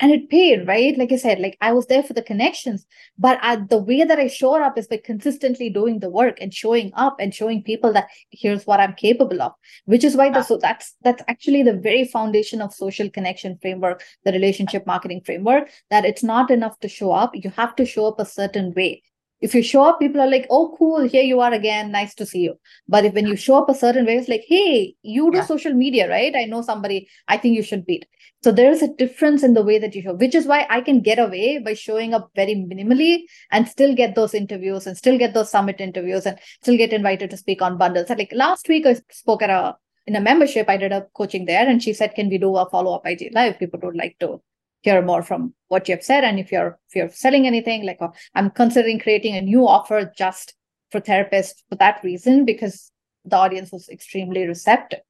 [0.00, 0.98] And it paid, right?
[0.98, 2.84] Like I said, like I was there for the connections,
[3.16, 6.52] but I, the way that I show up is by consistently doing the work and
[6.52, 9.52] showing up and showing people that here's what I'm capable of.
[9.84, 10.32] Which is why yeah.
[10.32, 15.22] the so that's that's actually the very foundation of Social Konnection framework, the relationship marketing
[15.24, 15.70] framework.
[15.90, 19.00] That it's not enough to show up; you have to show up a certain way
[19.44, 21.92] if you show up, people are like, oh, cool, here you are again.
[21.92, 22.54] Nice to see you.
[22.88, 25.44] But if when you show up a certain way, it's like, hey, you do yeah.
[25.44, 26.34] social media, right?
[26.34, 28.06] I know somebody, I think you should beat.
[28.42, 31.02] So there's a difference in the way that you show, which is why I can
[31.02, 35.34] get away by showing up very minimally and still get those interviews and still get
[35.34, 38.08] those summit interviews and still get invited to speak on bundles.
[38.08, 39.76] like last week, I spoke at a
[40.06, 42.68] in a membership, I did a coaching there, and she said, "Can we do a
[42.68, 43.58] follow up IG live?
[43.58, 44.42] People would like to
[44.84, 47.96] hear more from what you have said and if you're if you're selling anything like
[48.00, 50.54] oh, i'm considering creating a new offer just
[50.90, 52.92] for therapists for that reason because
[53.24, 55.00] the audience was extremely receptive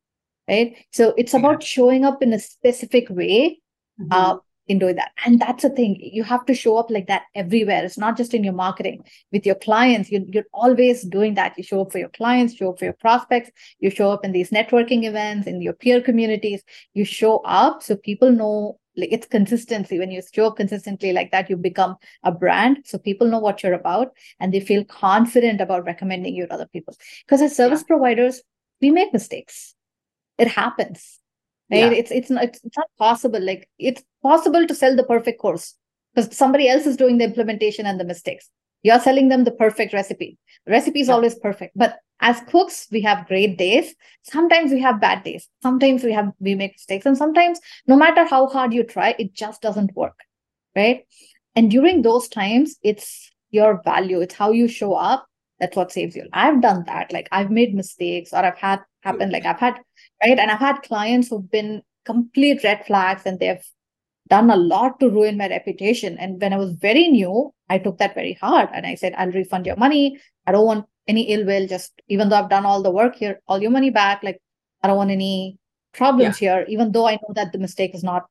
[0.49, 1.67] right so it's about yeah.
[1.67, 3.61] showing up in a specific way
[4.01, 4.13] mm-hmm.
[4.13, 5.13] uh, in doing that.
[5.25, 5.99] And that's the thing.
[6.01, 7.85] You have to show up like that everywhere.
[7.85, 9.05] It's not just in your marketing.
[9.33, 11.55] With your clients you, you're always doing that.
[11.57, 13.51] You show up for your clients show up for your prospects.
[13.81, 16.63] You show up in these networking events in your peer communities.
[16.95, 19.99] You show up so people know like it's consistency.
[19.99, 22.79] When you show up consistently like that you become a brand.
[22.85, 26.69] So people know what you're about and they feel confident about recommending you to other
[26.73, 26.97] people.
[27.27, 27.97] Because as service yeah.
[27.97, 28.43] providers
[28.81, 29.75] we make mistakes.
[30.37, 31.21] It happens
[31.71, 31.93] right?
[31.93, 31.99] Yeah.
[31.99, 35.75] it's it's not it's not possible like it's possible to sell the perfect course
[36.15, 38.51] because somebody else is doing the implementation and the mistakes.
[38.83, 40.39] You're selling them the perfect recipe.
[40.67, 41.15] The recipe is yeah.
[41.15, 41.77] always perfect.
[41.77, 43.95] But as cooks we have great days.
[44.23, 45.49] Sometimes we have bad days.
[45.63, 47.07] Sometimes we have we make mistakes.
[47.07, 50.19] And sometimes no matter how hard you try it just doesn't work.
[50.77, 51.07] Right?
[51.57, 54.21] And during those times it's your value.
[54.21, 55.27] It's how you show up
[55.61, 56.29] that's what saves you.
[56.33, 57.13] I've done that.
[57.13, 59.81] Like i've made mistakes or i've had happen like i've had
[60.23, 60.39] right?
[60.39, 63.65] And i've had clients who've been complete red flags and they've
[64.29, 66.17] done a lot to ruin my reputation.
[66.19, 69.31] And when i was very new i took that very hard and i said i'll
[69.31, 70.21] refund your money.
[70.47, 71.67] I don't want any ill will.
[71.67, 74.41] Just even though i've done all the work here all your money back like
[74.83, 75.59] i don't want any
[75.93, 76.57] problems yeah.
[76.57, 78.27] here even though i know that the mistake is not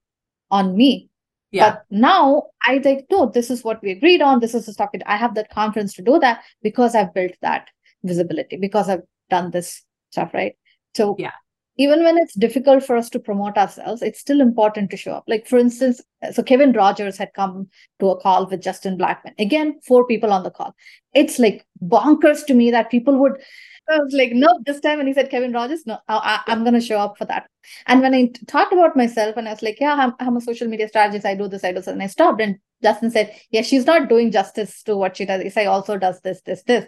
[0.51, 1.09] on me.
[1.51, 1.69] Yeah.
[1.69, 4.39] but now i think no this is what we agreed on.
[4.39, 7.67] This is the stuff i have that confidence to do that because i've built that
[8.03, 10.55] visibility because i've done this stuff right
[10.93, 11.31] so yeah
[11.77, 15.23] even when it's difficult for us to promote ourselves, it's still important to show up.
[15.27, 16.01] Like, for instance,
[16.31, 17.67] so Kevin Rogers had come
[17.99, 19.33] to a call with Justin Blackman.
[19.39, 20.75] Again, four people on the call.
[21.13, 23.41] It's like bonkers to me that people would.
[23.89, 26.75] I was like, no, this time And he said Kevin Rogers, no, I, am going
[26.75, 27.49] to show up for that.
[27.85, 30.69] And when I talked about myself and I was like, yeah, I'm, I'm a social
[30.69, 31.25] media strategist.
[31.25, 31.87] I do this, I do this.
[31.87, 32.39] And I stopped.
[32.39, 35.41] And Justin said, yeah, she's not doing justice to what she does.
[35.41, 36.85] He said, I also does this, this, this.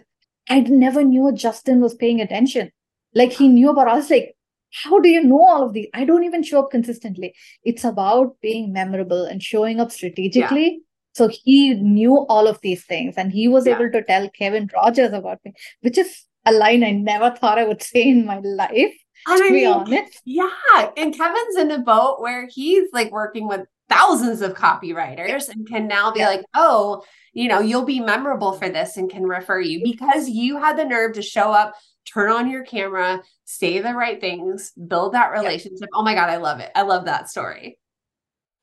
[0.48, 2.70] I never knew Justin was paying attention.
[3.16, 4.36] Like he knew about, was like,
[4.84, 5.88] how do you know all of these?
[5.94, 7.34] I don't even show up consistently.
[7.64, 10.64] It's about being memorable and showing up strategically.
[10.64, 10.78] Yeah.
[11.14, 13.76] So he knew all of these things and he was yeah.
[13.76, 17.64] able to tell Kevin Rogers about me, which is a line I never thought I
[17.64, 18.94] would say in my life.
[19.28, 20.20] To I be mean, honest.
[20.26, 20.50] Yeah.
[20.98, 25.88] And Kevin's in a boat where he's like working with thousands of copywriters and can
[25.88, 26.28] now be yeah.
[26.28, 27.02] like, oh,
[27.32, 30.84] you know, you'll be memorable for this and can refer you because you had the
[30.84, 31.74] nerve to show up
[32.06, 35.88] turn on your camera, say the right things, build that relationship.
[35.92, 36.70] Oh my God, I love it.
[36.74, 37.78] I love that story.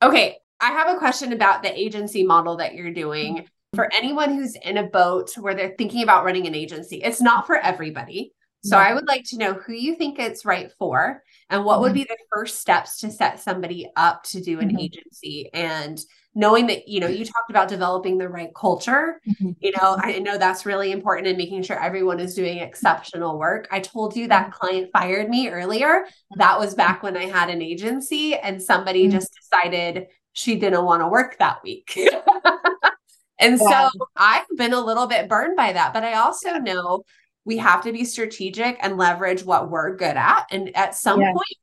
[0.02, 0.38] Okay.
[0.60, 3.38] I have a question about the agency model that you're doing.
[3.38, 3.46] Mm-hmm.
[3.76, 7.48] For anyone who's in a boat where they're thinking about running an agency, it's not
[7.48, 8.34] for everybody.
[8.66, 11.82] So I would like to know who you think it's right for and what mm-hmm.
[11.82, 14.80] would be the first steps to set somebody up to do an mm-hmm.
[14.80, 16.00] agency and
[16.36, 19.52] knowing that you know you talked about developing the right culture mm-hmm.
[19.60, 23.68] you know i know that's really important in making sure everyone is doing exceptional work
[23.72, 27.62] i told you that client fired me earlier that was back when i had an
[27.62, 29.18] agency and somebody mm-hmm.
[29.18, 31.98] just decided she didn't want to work that week
[33.40, 33.90] and yeah.
[33.92, 37.04] so i've been a little bit burned by that but i also know
[37.46, 41.32] we have to be strategic and leverage what we're good at and at some yeah.
[41.32, 41.58] point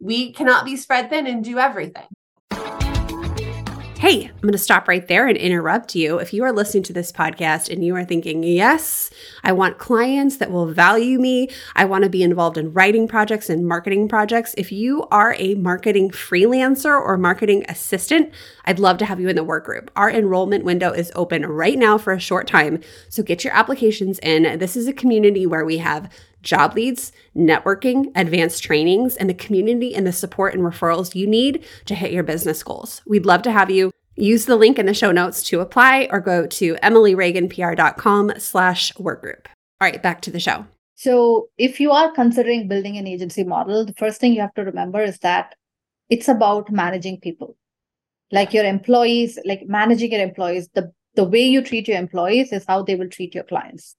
[0.00, 2.06] we cannot be spread thin and do everything
[4.02, 6.18] Hey, I'm going to stop right there and interrupt you.
[6.18, 9.10] If you are listening to this podcast and you are thinking, yes,
[9.44, 13.48] I want clients that will value me, I want to be involved in writing projects
[13.48, 14.56] and marketing projects.
[14.58, 18.32] If you are a marketing freelancer or marketing assistant,
[18.64, 19.88] I'd love to have you in the work group.
[19.94, 22.80] Our enrollment window is open right now for a short time.
[23.08, 24.58] So get your applications in.
[24.58, 26.12] This is a community where we have
[26.42, 31.64] job leads, networking, advanced trainings, and the community and the support and referrals you need
[31.86, 33.02] to hit your business goals.
[33.06, 33.92] We'd love to have you.
[34.16, 39.46] Use the link in the show notes to apply or go to emilyreaganpr.com slash workgroup.
[39.80, 40.66] All right, back to the show.
[40.94, 44.62] So if you are considering building an agency model, the first thing you have to
[44.62, 45.54] remember is that
[46.10, 47.56] it's about managing people.
[48.30, 52.64] Like your employees, like managing your employees, the, the way you treat your employees is
[52.68, 53.96] how they will treat your clients.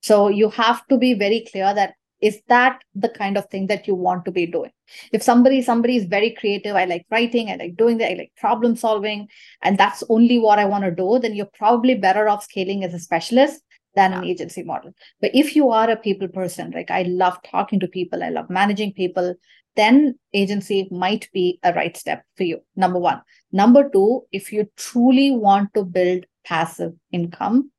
[0.00, 3.86] So you have to be very clear that is that the kind of thing that
[3.86, 4.70] you want to be doing.
[5.12, 8.32] If somebody somebody is very creative i like writing i like doing that i like
[8.36, 9.28] problem solving
[9.62, 12.94] and that's only what i want to do then you're probably better off scaling as
[12.94, 13.60] a specialist
[13.94, 14.92] than an agency model.
[15.22, 18.48] But if you are a people person like i love talking to people i love
[18.48, 19.34] managing people
[19.74, 23.20] then agency might be a right step for you number one.
[23.52, 27.70] Number two if you truly want to build passive income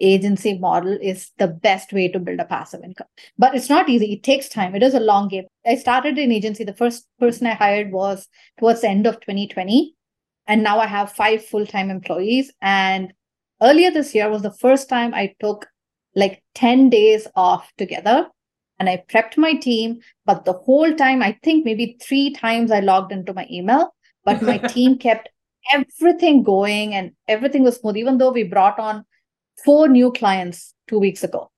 [0.00, 3.06] agency model is the best way to build a passive income.
[3.38, 4.12] But it's not easy.
[4.12, 4.74] It takes time.
[4.74, 5.44] It is a long game.
[5.66, 6.64] I started in agency.
[6.64, 9.94] The first person I hired was towards the end of 2020.
[10.46, 12.52] And now I have five full time employees.
[12.60, 13.12] And
[13.62, 15.66] earlier this year was the first time I took
[16.14, 18.28] like 10 days off together
[18.78, 20.00] and I prepped my team.
[20.24, 24.42] But the whole time, I think maybe three times I logged into my email, but
[24.42, 25.28] my team kept
[25.72, 29.04] everything going and everything was smooth, even though we brought on
[29.64, 31.50] four new clients two weeks ago.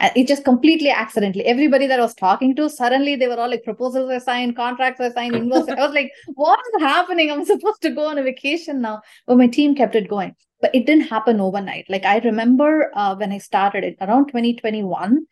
[0.00, 1.44] And it just completely accidentally.
[1.46, 4.98] Everybody that I was talking to, suddenly they were all like proposals were signed, contracts
[4.98, 5.68] were signed, invoices.
[5.68, 7.30] I was like, what is happening?
[7.30, 9.02] I'm supposed to go on a vacation now.
[9.28, 10.34] But my team kept it going.
[10.60, 11.86] But it didn't happen overnight.
[11.88, 15.24] Like I remember uh, when I started it around 2021,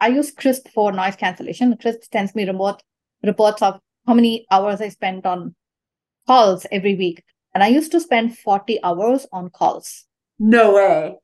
[0.00, 1.76] I use Krisp for noise cancellation.
[1.76, 2.82] Krisp sends me remote
[3.22, 5.54] reports of how many hours I spent on
[6.26, 7.22] calls every week.
[7.54, 10.06] And I used to spend 40 hours on calls.
[10.38, 11.14] No way.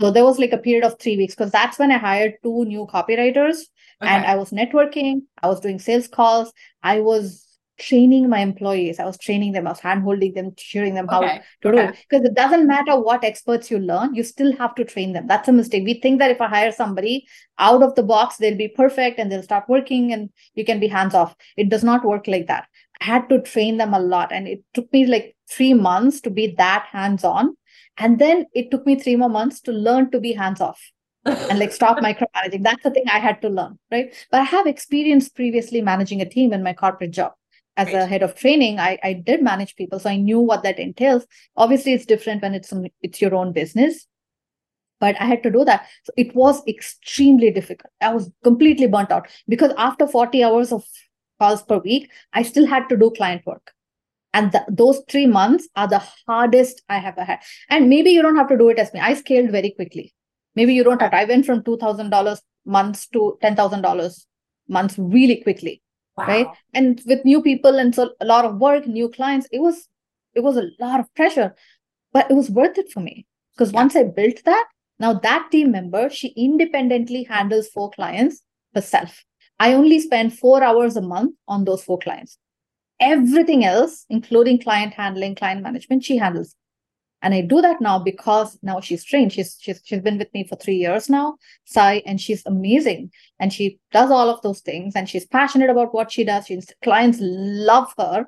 [0.00, 2.64] So there was like a period of three weeks because that's when I hired two
[2.64, 3.56] new copywriters
[4.00, 4.12] okay.
[4.12, 8.98] and I was networking, I was doing sales calls, I was training my employees.
[8.98, 11.40] I was training them, I was handholding them, showing them how okay.
[11.62, 11.96] to do it.
[12.08, 15.26] Because it doesn't matter what experts you learn, you still have to train them.
[15.26, 15.84] That's a mistake.
[15.84, 17.26] We think that if I hire somebody
[17.58, 20.88] out of the box, they'll be perfect and they'll start working and you can be
[20.88, 21.34] hands off.
[21.56, 22.66] It does not work like that.
[23.00, 24.32] I had to train them a lot.
[24.32, 27.56] And it took me like three months to be that hands on
[27.98, 30.80] and then it took me three more months to learn to be hands off
[31.24, 32.62] and like stop micromanaging.
[32.62, 34.14] That's the thing I had to learn, right?
[34.30, 37.32] But I have experience previously managing a team in my corporate job.
[37.76, 38.02] As right.
[38.02, 41.24] a head of training, I, I did manage people, so I knew what that entails.
[41.56, 44.08] Obviously, it's different when it's it's your own business,
[44.98, 45.86] but I had to do that.
[46.02, 47.92] So it was extremely difficult.
[48.00, 50.84] I was completely burnt out because after 40 hours of
[51.38, 53.70] calls per week, I still had to do client work.
[54.34, 57.40] And the, those three months are the hardest I have had.
[57.70, 59.00] And maybe you don't have to do it as me.
[59.00, 60.14] I scaled very quickly.
[60.54, 61.16] Maybe you don't have to.
[61.16, 64.26] I went from $2,000 months to $10,000
[64.68, 65.82] months really quickly.
[66.16, 66.26] Wow.
[66.26, 66.46] Right.
[66.74, 69.88] And with new people and so a lot of work, new clients, it was,
[70.34, 71.54] it was a lot of pressure,
[72.12, 73.26] but it was worth it for me.
[73.54, 73.80] Because yeah.
[73.80, 74.66] once I built that,
[74.98, 78.42] now that team member, she independently handles four clients
[78.74, 79.24] herself.
[79.60, 82.38] I only spend four hours a month on those four clients
[83.00, 86.54] everything else, including client handling, client management, she handles.
[87.20, 89.32] And I do that now because now she's trained.
[89.32, 93.10] She's she's she's been with me for three years now, Sai, and she's amazing.
[93.40, 96.46] And she does all of those things, and she's passionate about what she does.
[96.46, 98.26] She's clients love her.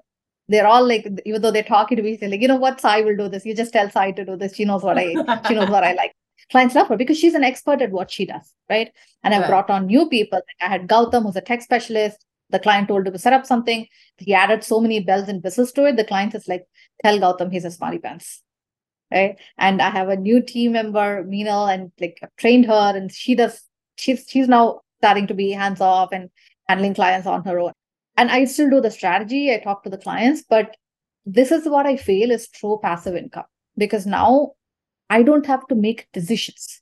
[0.49, 3.03] They're all like, even though they're talking to me, they're like, you know what, Sai
[3.03, 3.47] will do this.
[3.47, 4.57] You just tell Sai to do this.
[4.57, 5.13] She knows what I
[5.47, 6.13] she knows what I like.
[6.51, 8.91] Clients love her because she's an expert at what she does, right?
[9.23, 10.41] And I brought on new people.
[10.61, 13.87] I had Gautam, who's a tech specialist the client told him to set up something.
[14.19, 15.97] He added so many bells and whistles to it.
[15.97, 16.67] The client is like,
[17.03, 18.43] tell Gautam he's a smarty pants.
[19.13, 19.37] Right.
[19.59, 23.35] And I have a new team member, Meenal, and like I've trained her and she
[23.35, 23.63] does,
[23.97, 26.31] she's she's now starting to be hands off and
[26.69, 27.73] handling clients on her own.
[28.17, 29.53] And I still do the strategy.
[29.53, 30.77] I talk to the clients, but
[31.27, 33.45] this is what I feel is true passive income
[33.77, 34.53] because now
[35.09, 36.81] I don't have to make decisions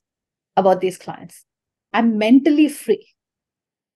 [0.55, 1.43] about these clients.
[1.93, 3.07] I'm mentally free.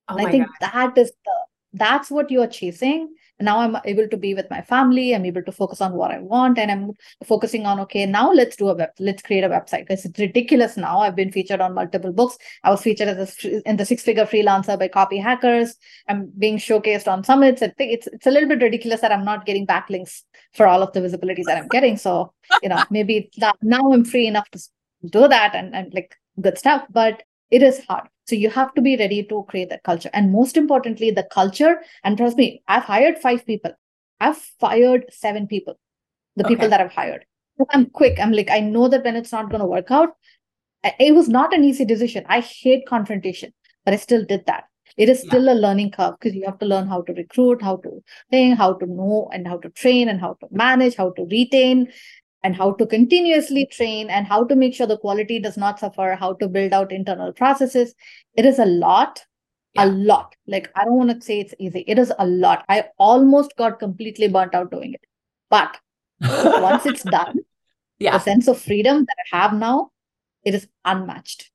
[0.09, 0.71] Oh I think God.
[0.71, 3.13] that is the that's what you're chasing.
[3.39, 5.13] Now i'm able to be with my family.
[5.13, 6.59] I'm able to focus on what i want.
[6.59, 6.91] And i'm
[7.26, 9.88] focusing on okay now let's do a web let's create a website.
[9.89, 10.99] It's ridiculous now.
[10.99, 12.38] I've been featured on multiple books.
[12.63, 15.76] I was featured as a, in the six figure freelancer by Copyhackers.
[16.07, 17.61] I'm being showcased on summits.
[17.61, 20.21] I think it's, it's a little bit ridiculous that i'm not getting backlinks
[20.53, 21.97] for all of the visibility that i'm getting.
[21.97, 24.59] So you know maybe that now i'm free enough to
[25.09, 26.86] do that and, and like good stuff.
[26.89, 30.09] But it is hard so you have to be ready to create that culture.
[30.13, 31.82] And most importantly, the culture.
[32.03, 33.71] And trust me, I've hired five people.
[34.19, 35.78] I've fired seven people,
[36.36, 36.55] the okay.
[36.55, 37.26] people that I've hired.
[37.71, 38.19] I'm quick.
[38.19, 40.15] I'm like, I know that when it's not going to work out,
[40.99, 42.26] it was not an easy decision.
[42.28, 43.53] I hate confrontation,
[43.86, 44.65] but I still did that.
[44.95, 45.53] It is still yeah.
[45.53, 48.74] a learning curve because you have to learn how to recruit, how to think, how
[48.74, 51.91] to know, and how to train, and how to manage, how to retain,
[52.43, 56.15] and how to continuously train and how to make sure the quality does not suffer,
[56.19, 57.95] how to build out internal processes.
[58.35, 59.23] It is a lot,
[59.73, 59.85] yeah.
[59.85, 60.35] a lot.
[60.45, 61.85] Like, I don't want to say it's easy.
[61.87, 62.65] It is a lot.
[62.67, 65.01] I almost got completely burnt out doing it.
[65.49, 65.77] But
[66.21, 67.39] once it's done,
[67.99, 68.17] yeah.
[68.17, 69.91] the sense of freedom that I have now,
[70.43, 71.49] it is unmatched.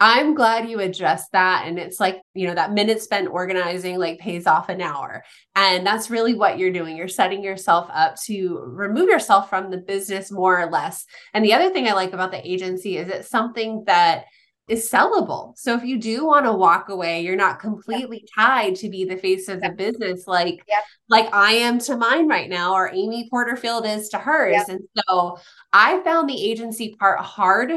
[0.00, 1.66] I'm glad you addressed that.
[1.66, 5.24] And it's like, you know, that minute spent organizing like pays off an hour.
[5.56, 6.96] And that's really what you're doing.
[6.96, 11.04] You're setting yourself up to remove yourself from the business more or less.
[11.34, 14.26] And the other thing I like about the agency is it's something that
[14.68, 15.56] is sellable.
[15.56, 19.16] So if you do want to walk away, you're not completely tied to be the
[19.16, 20.62] face of the business like
[21.08, 24.68] like I am to mine right now or Amy Porterfield is to hers.
[24.68, 25.38] And so
[25.72, 27.72] I found the agency part hard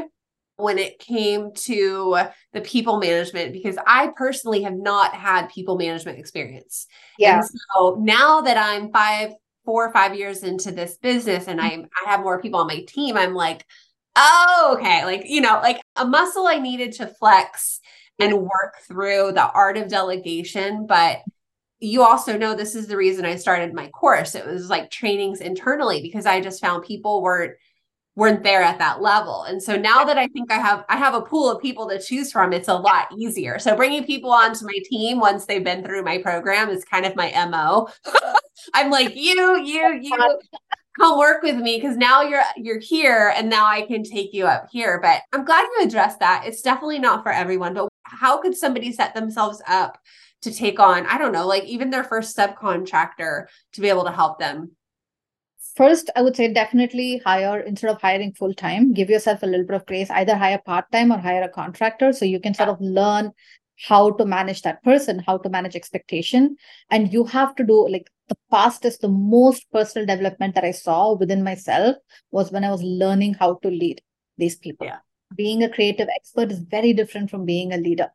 [0.56, 2.18] when it came to
[2.52, 6.86] the people management because I personally have not had people management experience.
[7.18, 7.36] Yeah.
[7.36, 9.32] And so now that I'm five,
[9.64, 11.82] four or five years into this business and mm-hmm.
[11.82, 13.64] I I have more people on my team, I'm like,
[14.16, 15.04] oh, okay.
[15.04, 17.80] Like, you know, like a muscle I needed to flex
[18.18, 20.86] and work through the art of delegation.
[20.86, 21.22] But
[21.80, 24.34] you also know this is the reason I started my course.
[24.34, 27.54] It was like trainings internally because I just found people weren't
[28.14, 29.44] weren't there at that level.
[29.44, 31.98] And so now that I think I have I have a pool of people to
[31.98, 33.58] choose from, it's a lot easier.
[33.58, 37.16] So bringing people onto my team once they've been through my program is kind of
[37.16, 37.88] my MO.
[38.74, 40.40] I'm like, you, you, you
[40.98, 44.46] come work with me because now you're you're here and now I can take you
[44.46, 45.00] up here.
[45.00, 46.44] But I'm glad you addressed that.
[46.46, 49.98] It's definitely not for everyone, but how could somebody set themselves up
[50.42, 54.10] to take on, I don't know, like even their first subcontractor to be able to
[54.10, 54.72] help them
[55.74, 59.66] first i would say definitely hire instead of hiring full time give yourself a little
[59.66, 62.68] bit of grace either hire part time or hire a contractor so you can sort
[62.68, 63.32] of learn
[63.88, 66.56] how to manage that person how to manage expectation.
[66.90, 71.14] And you have to do like the fastest the most personal development that i saw
[71.14, 71.96] within myself
[72.30, 74.00] was when i was learning how to lead
[74.38, 74.86] these people.
[74.86, 74.98] Yeah.
[75.36, 78.08] being a creative expert is very different from being a leader.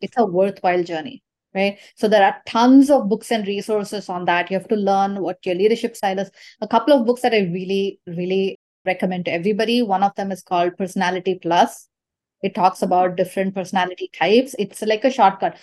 [0.00, 1.22] It's a worthwhile journey
[1.54, 1.78] right?
[1.96, 4.50] So there are tons of books and resources on that.
[4.50, 6.30] You have to learn what your leadership style is.
[6.60, 9.82] A couple of books that I really, really recommend to everybody.
[9.82, 11.88] One of them is called Personality Plus.
[12.42, 14.54] It talks about different personality types.
[14.58, 15.56] It's like a shortcut.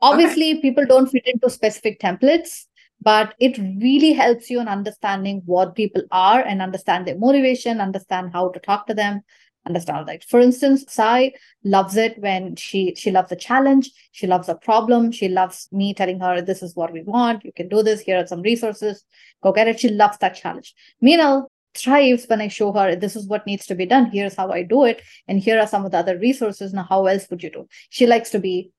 [0.00, 0.60] Obviously, okay.
[0.62, 2.66] people don't fit into specific templates,
[3.00, 8.30] but it really helps you in understanding what people are and understand their motivation, understand
[8.32, 9.22] how to talk to them,
[9.66, 10.24] understand that.
[10.24, 11.32] For instance, Sai
[11.64, 15.94] loves it when she she loves a challenge, she loves a problem, she loves me
[15.94, 19.04] telling her this is what we want, you can do this, here are some resources,
[19.42, 19.80] go get it.
[19.80, 20.74] She loves that challenge.
[21.02, 24.50] Meenal thrives when I show her this is what needs to be done, here's how
[24.50, 26.72] I do it, and here are some of the other resources.
[26.72, 27.66] Now, how else would you do?
[27.90, 28.72] She likes to be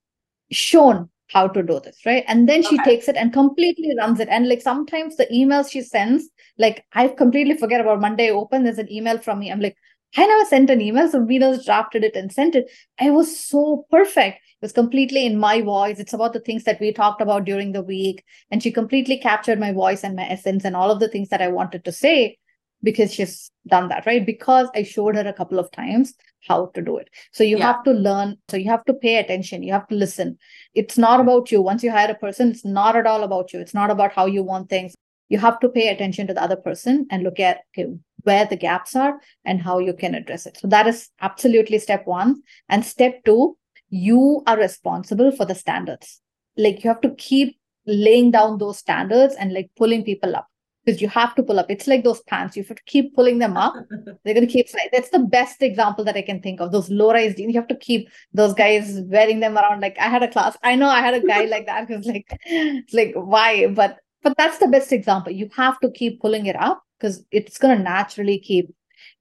[0.52, 2.24] shown how to do this, right?
[2.28, 2.92] And then she okay.
[2.92, 4.30] takes it and completely runs it.
[4.30, 6.30] And like sometimes the emails she sends,
[6.60, 9.52] like I completely forget about Monday open, there's an email from me.
[9.52, 9.76] I'm like,
[10.16, 11.10] I never sent an email.
[11.10, 12.70] So Venus drafted it and sent it.
[13.00, 14.38] I was so perfect.
[14.38, 16.00] It was completely in my voice.
[16.00, 18.24] It's about the things that we talked about during the week.
[18.52, 21.42] And she completely captured my voice and my essence and all of the things that
[21.42, 22.38] I wanted to say
[22.84, 24.26] because she's done that, right?
[24.26, 26.14] Because I showed her a couple of times
[26.48, 27.10] how to do it.
[27.32, 27.68] So you yeah.
[27.68, 28.38] have to learn.
[28.50, 29.64] So you have to pay attention.
[29.64, 30.38] You have to listen.
[30.76, 31.30] It's not mm-hmm.
[31.30, 31.62] about you.
[31.62, 33.60] Once you hire a person, it's not at all about you.
[33.60, 34.94] It's not about how you want things.
[35.30, 37.90] You have to pay attention to the other person and look at, okay,
[38.24, 40.58] where the gaps are and how you can address it.
[40.58, 42.42] So that is absolutely step one.
[42.70, 43.58] And step two,
[43.90, 46.22] you are responsible for the standards.
[46.58, 50.48] Like you have to keep laying down those standards and like pulling people up
[50.86, 51.68] because you have to pull up.
[51.70, 52.58] It's like those pants.
[52.58, 53.74] You have to keep pulling them up.
[54.24, 54.68] They're going to keep.
[54.92, 56.72] That's the best example that I can think of.
[56.72, 57.54] Those low-rise jeans.
[57.54, 59.82] You have to keep those guys wearing them around.
[59.82, 60.58] Like I had a class.
[60.64, 63.68] I know I had a guy like that because like, it's like why?
[63.68, 65.34] But but that's the best example.
[65.34, 68.74] You have to keep pulling it up because it's going to naturally keep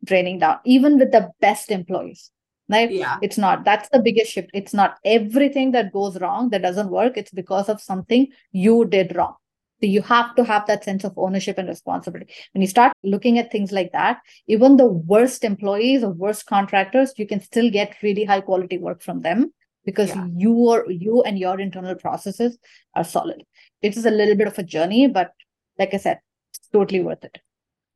[0.05, 2.31] draining down, even with the best employees.
[2.69, 2.91] Right?
[2.91, 3.19] Yeah.
[3.21, 3.65] It's not.
[3.65, 4.51] That's the biggest shift.
[4.55, 7.17] It's not everything that goes wrong that doesn't work.
[7.17, 9.35] It's because of something you did wrong
[9.83, 12.33] so you have to have that sense of ownership and responsibility.
[12.53, 17.13] When you start looking at things like that, even the worst employees or worst contractors,
[17.17, 19.53] you can still get really high quality work from them
[19.85, 20.29] because yeah.
[20.37, 22.59] you are you and your internal processes
[22.95, 23.43] are solid.
[23.83, 25.33] It is a little bit of a journey, but
[25.81, 26.21] like I said,
[26.55, 27.41] it's totally worth it.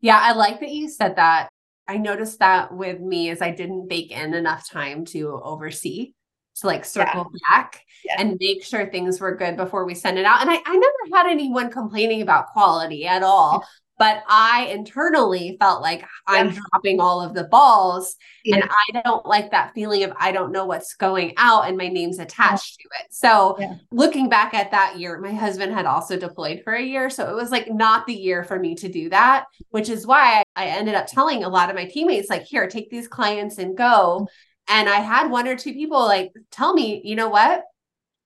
[0.00, 1.48] Yeah, I like that you said that.
[1.88, 6.12] I noticed that with me is I didn't bake in enough time to oversee
[6.56, 7.56] to like circle yeah.
[7.56, 7.82] back
[8.18, 10.40] and make sure things were good before we send it out.
[10.40, 13.66] And I, I never had anyone complaining about quality at all.
[13.98, 14.14] Yeah.
[14.14, 18.16] But I internally felt like I'm dropping all of the balls.
[18.44, 21.88] And I don't like that feeling of I don't know what's going out and my
[21.88, 23.06] name's attached to it.
[23.10, 23.58] So
[23.90, 27.10] looking back at that year, my husband had also deployed for a year.
[27.10, 30.42] So it was like not the year for me to do that, which is why
[30.54, 33.76] I ended up telling a lot of my teammates, like, here, take these clients and
[33.76, 34.28] go
[34.68, 37.62] and I had one or two people like tell me, you know what?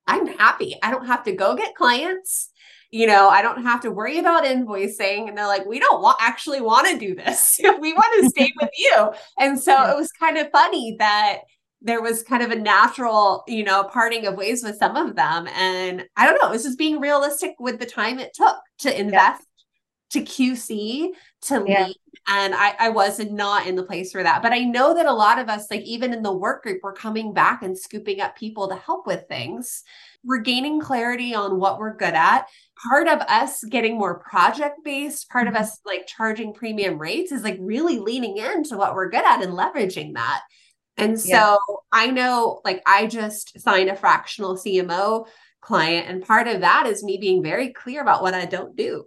[0.06, 0.76] I'm happy.
[0.82, 2.50] I don't have to go get clients.
[2.90, 5.28] You know, I don't have to worry about invoicing.
[5.28, 7.60] And they're like, we don't want actually want to do this.
[7.80, 9.12] we want to stay with you.
[9.38, 9.92] And so yeah.
[9.92, 11.40] it was kind of funny that
[11.82, 15.48] there was kind of a natural, you know, parting of ways with some of them.
[15.48, 19.00] And I don't know, it was just being realistic with the time it took to
[19.00, 19.46] invest
[20.10, 21.10] to QC
[21.42, 21.86] to yeah.
[21.86, 21.96] lead.
[22.28, 24.42] And I, I was not in the place for that.
[24.42, 26.92] But I know that a lot of us, like even in the work group, we're
[26.92, 29.82] coming back and scooping up people to help with things.
[30.22, 32.46] We're gaining clarity on what we're good at.
[32.88, 35.56] Part of us getting more project based, part mm-hmm.
[35.56, 39.42] of us like charging premium rates is like really leaning into what we're good at
[39.42, 40.42] and leveraging that.
[40.96, 41.56] And so yeah.
[41.92, 45.26] I know like I just signed a fractional CMO
[45.60, 49.04] client, and part of that is me being very clear about what I don't do.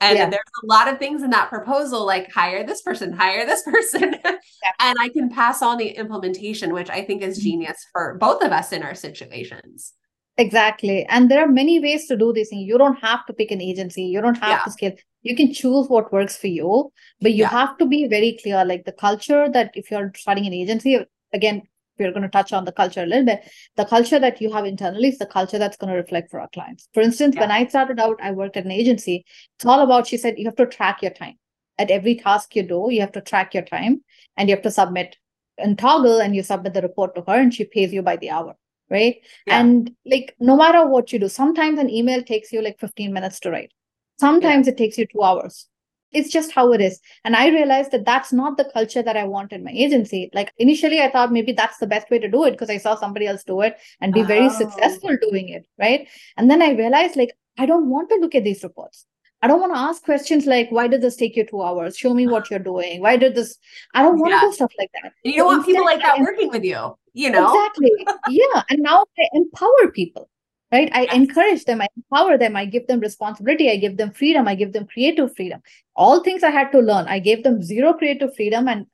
[0.00, 0.30] And yeah.
[0.30, 4.16] there's a lot of things in that proposal, like hire this person, hire this person.
[4.24, 4.32] Yeah.
[4.80, 7.44] and I can pass on the implementation, which I think is mm-hmm.
[7.44, 9.92] genius for both of us in our situations.
[10.40, 11.04] Exactly.
[11.04, 12.60] And there are many ways to do this thing.
[12.60, 14.64] You don't have to pick an agency, you don't have yeah.
[14.64, 14.92] to scale.
[15.22, 18.64] You can choose what works for you, but you have to be very clear.
[18.64, 20.98] Like the culture that if you're starting an agency,
[21.34, 21.62] again,
[21.98, 23.46] we're going to touch on the culture a little bit.
[23.76, 26.48] The culture that you have internally is the culture that's going to reflect for our
[26.54, 26.88] clients.
[26.94, 27.42] For instance, yeah.
[27.42, 29.26] when I started out, I worked at an agency.
[29.56, 31.34] It's all about, she said, you have to track your time.
[31.76, 34.02] At every task you do, you have to track your time
[34.38, 35.16] and you have to submit
[35.58, 38.30] and toggle and you submit the report to her and she pays you by the
[38.30, 38.56] hour.
[38.90, 39.16] Right.
[39.46, 39.60] Yeah.
[39.60, 43.38] And like, no matter what you do, sometimes an email takes you like 15 minutes
[43.40, 43.72] to write.
[44.18, 44.72] Sometimes yeah.
[44.72, 45.68] it takes you two hours
[46.12, 49.24] it's just how it is and i realized that that's not the culture that i
[49.24, 52.44] want in my agency like initially i thought maybe that's the best way to do
[52.44, 54.24] it because i saw somebody else do it and be oh.
[54.24, 58.34] very successful doing it right and then i realized like i don't want to look
[58.34, 59.06] at these reports
[59.42, 61.96] I don't want to ask questions like, why did this take you two hours?
[61.96, 63.00] Show me what you're doing.
[63.00, 63.56] Why did this?
[63.94, 64.40] I don't want yeah.
[64.40, 65.14] to do stuff like that.
[65.24, 67.46] You don't want people like that working with you, you know?
[67.46, 67.92] Exactly.
[68.28, 68.62] yeah.
[68.70, 70.28] And now I empower people
[70.72, 71.14] right i yes.
[71.14, 74.72] encourage them i empower them i give them responsibility i give them freedom i give
[74.72, 75.60] them creative freedom
[75.94, 78.86] all things i had to learn i gave them zero creative freedom and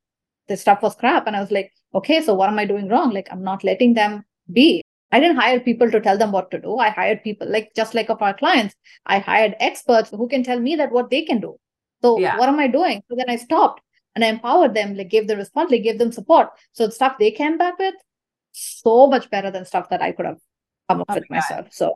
[0.48, 3.10] the stuff was crap and i was like okay so what am i doing wrong
[3.10, 6.60] like i'm not letting them be i didn't hire people to tell them what to
[6.60, 8.74] do i hired people like just like of our clients
[9.06, 11.56] i hired experts who can tell me that what they can do
[12.02, 12.38] so yeah.
[12.38, 13.80] what am i doing so then i stopped
[14.16, 17.30] and i empowered them like gave them responsibility gave them support so the stuff they
[17.30, 17.94] came back with
[18.50, 20.40] so much better than stuff that i could have
[20.88, 21.68] come up oh with myself.
[21.70, 21.94] So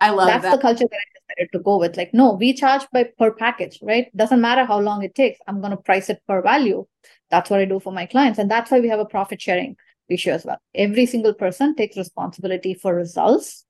[0.00, 0.56] I love that's that.
[0.56, 1.96] the culture that I decided to go with.
[1.96, 4.14] Like, no, we charge by per package, right?
[4.16, 5.38] Doesn't matter how long it takes.
[5.46, 6.86] I'm going to price it per value.
[7.30, 8.38] That's what I do for my clients.
[8.38, 9.76] And that's why we have a profit sharing
[10.08, 10.58] ratio as well.
[10.74, 13.64] Every single person takes responsibility for results.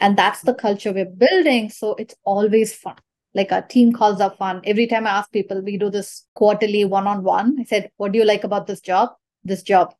[0.00, 1.70] And that's the culture we're building.
[1.70, 2.96] So it's always fun.
[3.34, 4.60] Like our team calls are fun.
[4.64, 7.56] Every time I ask people, we do this quarterly one on one.
[7.60, 9.10] I said, What do you like about this job?
[9.44, 9.94] This job.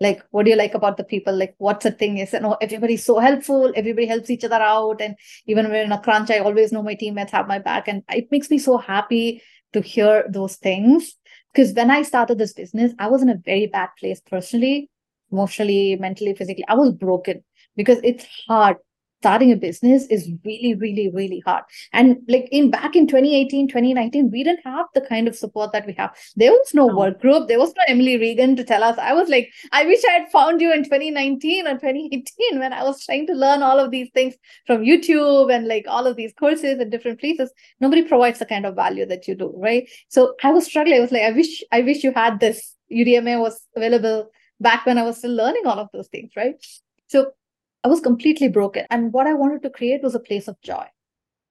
[0.00, 1.36] Like what do you like about the people?
[1.36, 2.18] Like what's the thing?
[2.18, 3.70] Oh, is you know everybody's so helpful.
[3.76, 5.00] Everybody helps each other out.
[5.02, 5.14] And
[5.46, 7.86] even when in a crunch i always know my teammates have my back.
[7.86, 9.42] And it makes me so happy
[9.74, 11.16] to hear those things.
[11.52, 14.88] Because when i started this business i was in a very bad place personally
[15.32, 16.64] emotionally mentally physically.
[16.68, 17.44] I was broken
[17.76, 18.76] because it's hard
[19.20, 21.64] starting a business is really really really hard.
[21.92, 25.86] And like in back in 2018 2019 we didn't have the kind of support that
[25.86, 26.16] we have.
[26.36, 27.48] There was no work group.
[27.48, 28.98] There was no emily reagan to tell us.
[28.98, 32.82] I was like i wish i had found you in 2019 or 2018 when i
[32.82, 34.34] was trying to learn all of these things
[34.66, 37.52] from youtube and like all of these courses in different places.
[37.80, 39.88] Nobody provides the kind of value that you do right?
[40.08, 40.96] So i was struggling.
[40.98, 42.76] I was like i wish i wish you had this.
[42.92, 46.54] Udemy was available back when i was still learning all of those things right?
[47.08, 47.32] So
[47.82, 48.86] I was completely broken.
[48.90, 50.84] And what I wanted to create was a place of joy.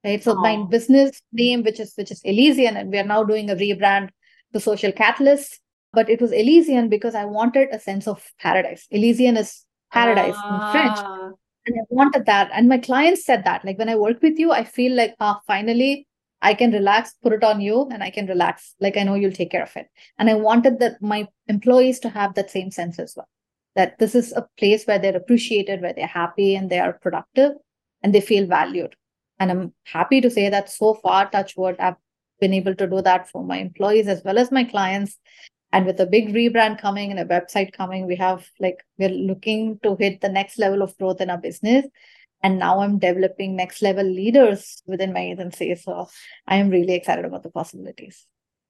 [0.03, 0.23] Right.
[0.23, 0.41] So Aww.
[0.41, 4.09] my business name, which is which is Elysian, and we are now doing a rebrand
[4.53, 5.59] to Social Catalyst.
[5.91, 8.87] But it was Elysian because I wanted a sense of paradise.
[8.91, 10.97] Elysian is paradise in French.
[10.99, 11.31] Ah.
[11.65, 12.49] And I wanted that.
[12.53, 13.65] And my clients said that.
[13.65, 16.07] Like when I work with you, I feel like, ah, finally,
[16.41, 18.75] I can relax, put it on you, and I can relax.
[18.79, 19.87] Like I know you'll take care of it.
[20.17, 23.27] And I wanted that my employees to have that same sense as well
[23.79, 27.53] that this is a place where they're appreciated, where they're happy and they are productive
[28.03, 28.93] and they feel valued.
[29.39, 31.95] And I'm happy to say that so far, touch wood, I've
[32.41, 35.17] been able to do that for my employees as well as my clients.
[35.71, 39.79] And with a big rebrand coming and a website coming, we have like, we're looking
[39.83, 41.85] to hit the next level of growth in our business.
[42.43, 45.73] And now I'm developing next level leaders within my agency.
[45.75, 46.09] So
[46.45, 48.25] I am really excited about the possibilities.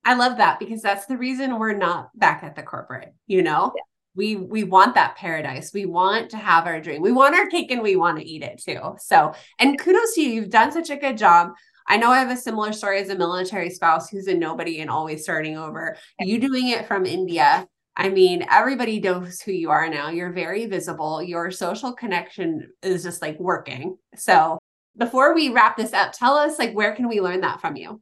[0.05, 3.73] I love that because that's the reason we're not back at the corporate, you know?
[3.75, 7.47] Yeah we we want that paradise we want to have our dream we want our
[7.47, 10.71] cake and we want to eat it too so and kudos to you you've done
[10.71, 11.51] such a good job
[11.89, 14.91] I know I have a similar story as a military spouse who's a nobody and
[14.91, 15.97] always starting over.
[16.19, 17.65] You doing it from India.
[17.95, 20.09] I mean, everybody knows who you are now.
[20.09, 21.21] You're very visible.
[21.23, 23.97] Your Social Konnection is just like working.
[24.15, 24.59] So,
[24.97, 27.99] before we wrap this up, tell us like where can we learn that from you?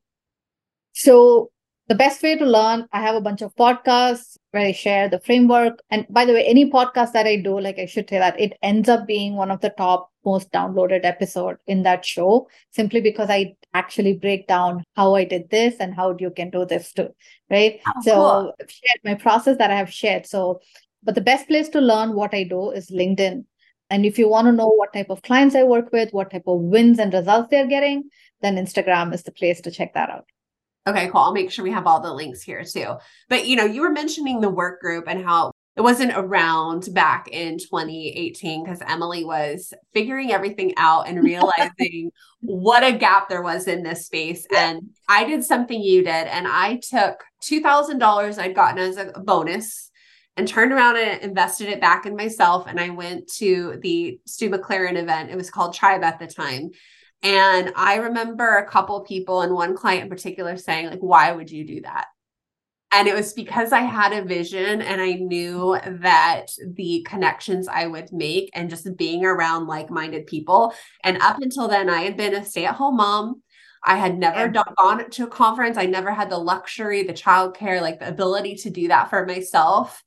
[0.91, 1.49] So,
[1.87, 5.19] the best way to learn, I have a bunch of podcasts where I share the
[5.19, 5.79] framework.
[5.91, 8.57] And by the way, any podcast that I do, like I should say that it
[8.61, 13.29] ends up being one of the top most downloaded episode in that show, simply because
[13.29, 17.09] I actually break down how I did this and how you can do this too.
[17.49, 17.79] Right.
[17.87, 18.53] Oh, so cool.
[18.59, 20.25] I've shared my process that I have shared.
[20.25, 20.59] So,
[21.03, 23.45] but the best place to learn what I do is LinkedIn.
[23.89, 26.47] And if you want to know what type of clients I work with, what type
[26.47, 28.09] of wins and results they're getting,
[28.41, 30.25] then Instagram is the place to check that out.
[30.87, 31.21] Okay, cool.
[31.21, 32.95] I'll make sure we have all the links here too.
[33.27, 37.27] But you know, you were mentioning the work group and how it wasn't around back
[37.27, 43.67] in 2018 because Emily was figuring everything out and realizing what a gap there was
[43.67, 44.47] in this space.
[44.55, 49.91] And I did something you did, and I took $2,000 I'd gotten as a bonus
[50.35, 52.65] and turned around and invested it back in myself.
[52.67, 55.31] And I went to the Stu McLaren event.
[55.31, 56.71] It was called Tribe at the time.
[57.23, 61.49] And I remember a couple people and one client in particular saying, like, why would
[61.49, 62.05] you do that?
[62.93, 66.45] And it was because I had a vision and I knew that
[66.75, 70.73] the connections I would make and just being around like minded people.
[71.03, 73.41] And up until then, I had been a stay at home mom.
[73.83, 74.63] I had never yeah.
[74.77, 75.77] gone to a conference.
[75.77, 80.01] I never had the luxury, the childcare, like the ability to do that for myself.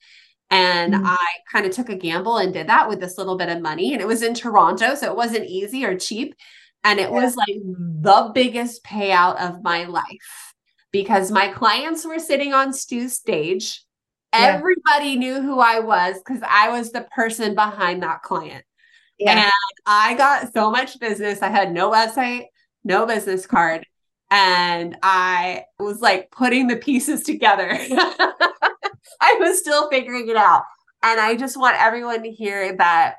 [0.51, 1.07] And mm-hmm.
[1.07, 3.93] I kind of took a gamble and did that with this little bit of money.
[3.93, 4.95] And it was in Toronto.
[4.95, 6.35] So it wasn't easy or cheap.
[6.85, 7.23] And it yeah.
[7.23, 10.55] was like the biggest payout of my life
[10.93, 13.85] because my clients were sitting on Stu's stage.
[14.33, 14.59] Yeah.
[14.59, 18.65] Everybody knew who I was because I was the person behind that client.
[19.19, 19.33] Yeah.
[19.33, 19.53] And
[19.87, 21.43] I got so much business.
[21.43, 22.47] I had no website,
[22.85, 23.85] no business card.
[24.31, 27.69] And I was like putting the pieces together.
[29.21, 30.63] I was still figuring it out.
[31.03, 33.17] And I just want everyone to hear that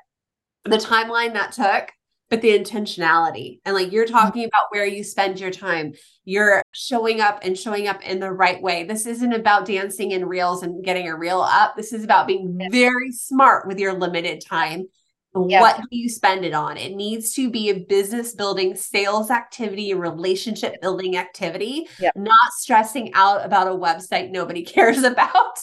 [0.64, 1.90] the timeline that took
[2.32, 3.60] but the intentionality.
[3.66, 4.14] And like you're mm-hmm.
[4.14, 5.92] talking about where you spend your time.
[6.24, 8.84] You're showing up and showing up in the right way.
[8.84, 11.76] This isn't about dancing in reels and getting a reel up.
[11.76, 14.86] This is about being very smart with your limited time.
[15.34, 15.60] Yeah.
[15.60, 16.78] what do you spend it on?
[16.78, 22.10] It needs to be a business building sales activity relationship building activity yeah.
[22.16, 25.58] not stressing out about a website nobody cares about.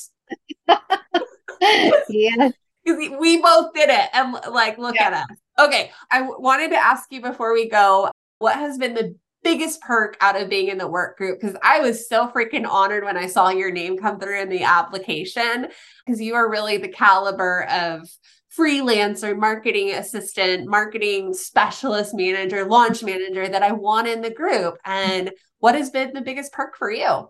[2.10, 2.52] Yeah
[3.20, 5.08] we both did it and like look yeah.
[5.08, 5.92] at us Okay.
[6.12, 10.18] I w- wanted to ask you before we go what has been the biggest perk
[10.22, 11.40] out of being in the work group?
[11.40, 14.64] Because I was so freaking honored when I saw your name come through in the
[14.64, 15.68] application
[16.06, 18.10] because you are really the caliber of
[18.58, 24.78] freelancer, marketing assistant, marketing specialist manager, launch manager that I want in the group.
[24.86, 27.30] And what has been the biggest perk for you?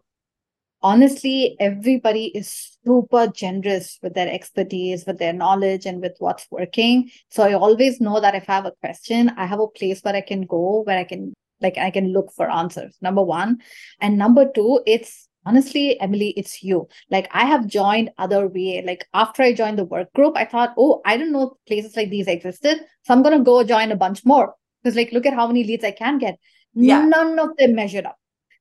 [0.82, 7.10] Honestly, everybody is super generous with their expertise, with their knowledge, and with what's working.
[7.30, 10.16] So I always know that if I have a question, I have a place where
[10.16, 12.96] I can go, where I can like I can look for answers.
[13.02, 13.60] Number one.
[14.00, 16.88] And number two, it's honestly, Emily, it's you.
[17.10, 18.82] Like I have joined other VA.
[18.86, 22.10] Like after I joined the work group, I thought, oh, I didn't know places like
[22.10, 22.80] these existed.
[23.04, 25.84] So I'm gonna go join a bunch more because like look at how many leads
[25.84, 26.38] i can get
[26.74, 27.04] Yeah.
[27.06, 28.18] none of them measured up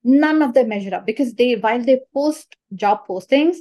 [0.08, 3.58] none of them measure up because they while they post job postings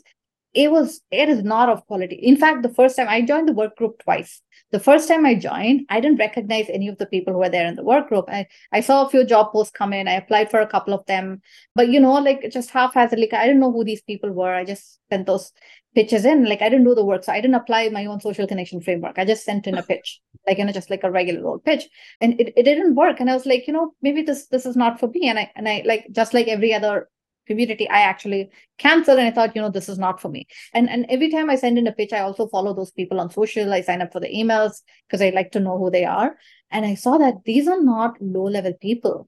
[0.57, 2.15] it was it is not of quality.
[2.15, 4.41] In fact the first time i joined the work group twice.
[4.71, 7.67] The first time i joined i didn't recognize any of the people who were there
[7.67, 8.25] in the work group.
[8.27, 10.07] I, I saw a few job posts come in.
[10.07, 11.41] I applied for a couple of them.
[11.75, 14.53] But you know like just half-hazardly i didn't know who these people were.
[14.53, 15.51] I just sent those
[15.93, 16.45] pitches in.
[16.45, 17.23] Like i didn't do the work.
[17.23, 19.19] So i didn't apply my own Social Konnection framework.
[19.19, 21.87] I just sent in a pitch like you know just like a regular old pitch.
[22.19, 23.19] And it, it didn't work.
[23.19, 25.29] And i was like you know maybe this this is not for me.
[25.29, 27.09] And i and i like just like every other
[27.47, 30.45] community i actually canceled and i thought you know this is not for me.
[30.73, 33.31] And and every time i send in a pitch i also follow those people on
[33.31, 33.73] social.
[33.73, 36.37] I sign up for the emails because i like to know who they are.
[36.71, 39.27] And i saw that these are not low level people.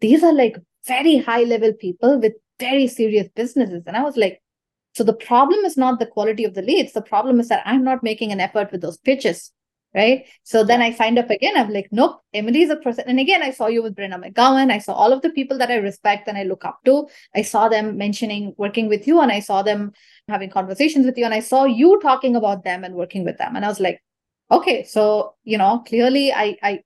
[0.00, 0.56] These are like
[0.86, 3.84] very high level people with very serious businesses.
[3.86, 4.42] And i was like
[4.92, 6.92] so the problem is not the quality of the leads.
[6.92, 9.52] The problem is that i'm not making an effort with those pitches
[9.94, 10.26] right?
[10.44, 11.56] So then I signed up again.
[11.56, 13.04] I'm like, nope, Emily is a person.
[13.06, 14.70] And again, I saw you with Brenna McGowan.
[14.70, 17.08] I saw all of the people that I respect and I look up to.
[17.34, 19.92] I saw them mentioning working with you, and I saw them
[20.28, 23.56] having conversations with you, and I saw you talking about them and working with them.
[23.56, 24.00] And I was like,
[24.50, 26.82] okay, so you know, clearly I I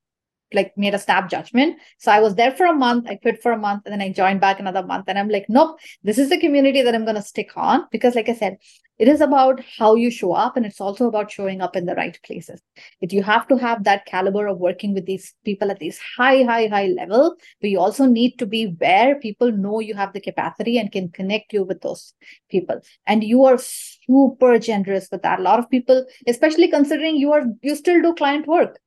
[0.52, 1.78] like made a snap judgment.
[1.98, 4.12] So I was there for a month, I quit for a month, and then I
[4.12, 5.04] joined back another month.
[5.08, 7.86] And I'm like, nope, this is the community that I'm gonna stick on.
[7.90, 8.58] Because, like I said,
[8.96, 11.96] it is about how you show up and it's also about showing up in the
[11.96, 12.62] right places.
[13.00, 16.44] If you have to have that caliber of working with these people at this high
[16.44, 20.20] high high level but you also need to be where people know you have the
[20.20, 22.14] capacity and can connect you with those
[22.48, 22.80] people.
[23.06, 25.40] And you are super generous with that.
[25.40, 28.78] A lot of people especially considering you are you still do client work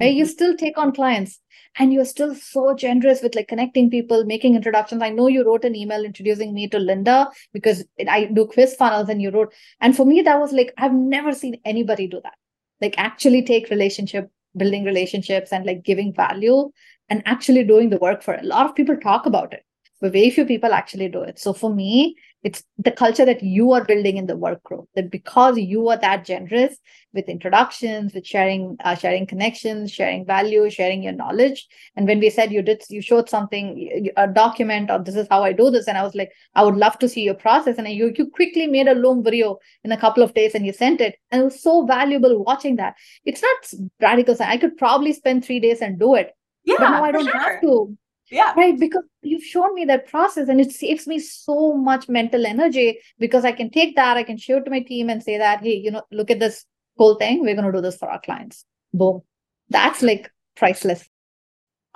[0.00, 0.18] right mm-hmm.
[0.18, 1.40] you still take on clients
[1.78, 5.64] and you're still so generous with like connecting people making introductions i know you wrote
[5.64, 9.96] an email introducing me to linda because i do quiz funnels and you wrote and
[9.96, 12.34] for me that was like i've never seen anybody do that
[12.80, 16.70] like actually take relationship building relationships and like giving value
[17.08, 18.44] and actually doing the work for it.
[18.44, 19.64] a lot of people talk about it
[20.00, 23.72] but very few people actually do it so for me it's the culture that you
[23.72, 26.76] are building in the work group that because you are that generous
[27.14, 31.66] with introductions with sharing uh, sharing connections sharing value sharing your knowledge.
[31.96, 35.42] And when we said you did you showed something a document or this is how
[35.42, 37.78] i do this and i was like i would love to see your process.
[37.78, 40.72] And you, you quickly made a loom video in a couple of days and you
[40.72, 41.16] sent it.
[41.30, 42.94] And it was so valuable watching that.
[43.24, 46.32] It's not radical i could probably spend three days and do it.
[46.64, 47.38] Yeah but now i don't sure.
[47.38, 47.96] have to
[48.30, 48.52] yeah.
[48.56, 48.78] Right.
[48.78, 53.44] Because you've shown me that process and it saves me so much mental energy because
[53.44, 55.76] I can take that, I can show it to my team and say that, hey,
[55.76, 56.64] you know, look at this
[56.96, 57.42] whole thing.
[57.42, 58.64] We're going to do this for our clients.
[58.92, 59.22] Boom.
[59.68, 61.08] That's like priceless.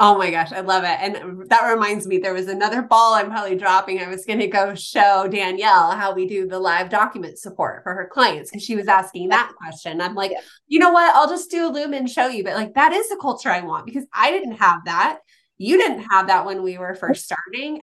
[0.01, 0.97] Oh my gosh, I love it.
[1.01, 4.01] And that reminds me, there was another ball I'm probably dropping.
[4.01, 7.95] I was going to go show Danielle how we do the live document support for
[7.95, 10.01] her clients because she was asking that question.
[10.01, 10.41] I'm like, yeah.
[10.69, 11.13] you know what?
[11.17, 12.45] I'll just do a Loom and show you.
[12.45, 15.19] But like, that is the culture I want because I didn't have that.
[15.59, 17.81] You didn't have that when we were first starting.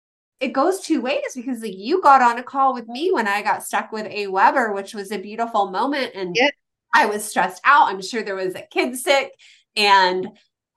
[0.41, 3.43] It goes two ways because like, you got on a call with me when I
[3.43, 6.13] got stuck with AWeber, which was a beautiful moment.
[6.15, 6.51] And yeah.
[6.95, 7.89] I was stressed out.
[7.89, 9.33] I'm sure there was a kid sick
[9.77, 10.29] and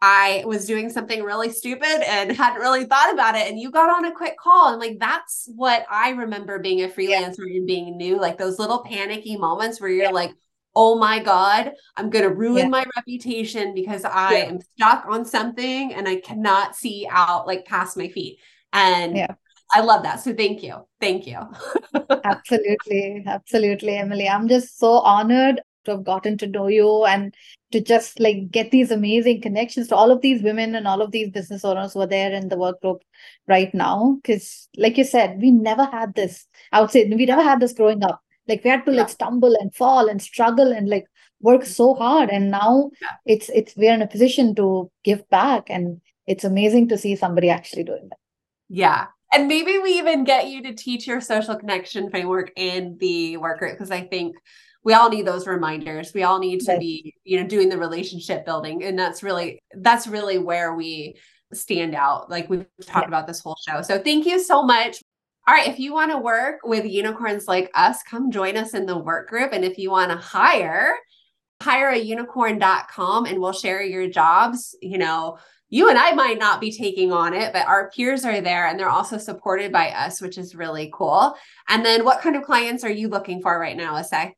[0.02, 3.48] I was doing something really stupid and hadn't really thought about it.
[3.48, 4.72] And you got on a quick call.
[4.72, 7.58] And like, that's what I remember being a freelancer yeah.
[7.58, 10.12] and being new, like those little panicky moments where you're yeah.
[10.12, 10.34] like,
[10.76, 12.68] oh my God, I'm going to ruin yeah.
[12.68, 14.46] my reputation because I yeah.
[14.46, 18.40] am stuck on something and I cannot see out like past my feet.
[18.74, 19.36] And yeah.
[19.74, 20.22] I love that.
[20.22, 20.86] So thank you.
[21.00, 21.40] Thank you.
[22.24, 23.24] absolutely.
[23.26, 24.30] Absolutely, Emily.
[24.30, 27.34] I'm just so honored to have gotten to know you and
[27.72, 31.12] to just like get these amazing connections to all of these women and all of
[31.12, 33.02] these business owners who are there in the work group
[33.48, 34.18] right now.
[34.22, 36.46] Because, like you said, we never had this.
[36.72, 38.22] I would say we never had this growing up
[38.52, 39.02] like we had to yeah.
[39.02, 41.06] like stumble and fall and struggle and like
[41.40, 42.04] work so mm-hmm.
[42.04, 42.30] hard.
[42.30, 43.16] And now yeah.
[43.26, 45.70] it's it's we're in a position to give back.
[45.70, 48.20] And it's amazing to see somebody actually doing that.
[48.70, 49.08] Yeah.
[49.34, 53.60] And maybe we even get you to teach your Social Konnection framework in the work
[53.60, 54.36] group because i think
[54.84, 56.12] we all need those reminders.
[56.12, 58.84] We all need to be you know doing the relationship building.
[58.84, 61.18] And that's really that's really where we
[61.54, 62.30] stand out.
[62.30, 63.08] Like we've talked yeah.
[63.08, 63.82] about this whole show.
[63.82, 65.02] So thank you so much
[65.48, 68.86] all right, if you want to work with unicorns like us, come join us in
[68.86, 69.54] the work group.
[69.54, 70.96] And if you want to hire,
[71.62, 74.76] hire a unicorn.com and we'll share your jobs.
[74.82, 75.40] You know,
[75.70, 78.80] you and I might not be taking on it, but our peers are there and
[78.80, 81.36] they're also supported by us, which is really cool.
[81.70, 84.34] And then what kind of clients are you looking for right now, Esai?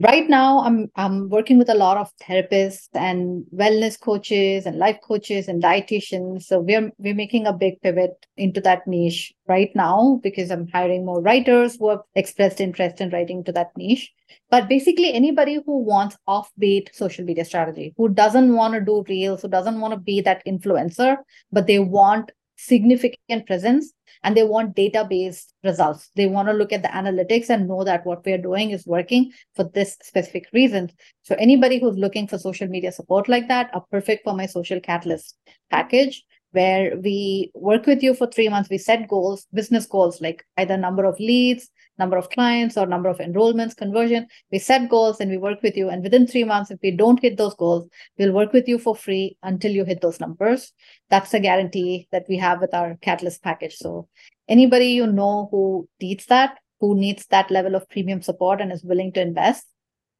[0.00, 4.98] Right now i'm i'm working with a lot of therapists and wellness coaches and life
[5.02, 6.42] coaches and dietitians.
[6.42, 11.06] So we're we're making a big pivot into that niche right now because i'm hiring
[11.06, 14.12] more writers who have expressed interest in writing to that niche.
[14.50, 19.42] But basically anybody who wants offbeat social media strategy who doesn't want to do reels
[19.42, 21.16] who doesn't want to be that influencer
[21.52, 23.92] but they want significant presence
[24.22, 26.10] and they want database results.
[26.16, 29.32] They want to look at the analytics and know that what we're doing is working
[29.54, 30.90] for this specific reason.
[31.22, 34.80] So anybody who's looking for social media support like that are perfect for my social
[34.80, 35.36] catalyst
[35.70, 38.70] package where we work with you for three months.
[38.70, 41.68] We set goals, business goals, like either number of leads,
[41.98, 44.26] number of clients, or number of enrollments, conversion.
[44.52, 45.88] We set goals and we work with you.
[45.88, 47.88] And within three months, if we don't hit those goals,
[48.18, 50.72] we'll work with you for free until you hit those numbers.
[51.10, 53.76] That's a guarantee that we have with our Catalyst package.
[53.76, 54.08] So
[54.48, 58.84] anybody you know who needs that, who needs that level of premium support and is
[58.84, 59.66] willing to invest,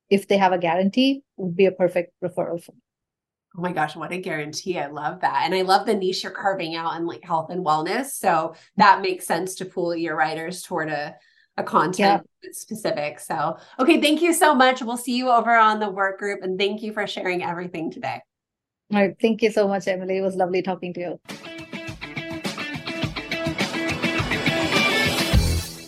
[0.09, 2.79] if they have a guarantee, would be a perfect referral for me.
[3.59, 4.79] Oh my gosh, what a guarantee.
[4.79, 5.43] I love that.
[5.45, 8.11] And I love the niche you're carving out in like health and wellness.
[8.11, 11.17] So that makes sense to pull your writers toward a,
[11.57, 12.51] a content yeah.
[12.53, 13.21] specific.
[13.21, 14.83] So, okay, thank you so much.
[14.83, 16.43] We'll see you over on the work group.
[16.43, 18.21] And thank you for sharing everything today.
[18.93, 19.17] All right.
[19.21, 20.19] Thank you so much, Emily.
[20.19, 21.21] It was lovely talking to you.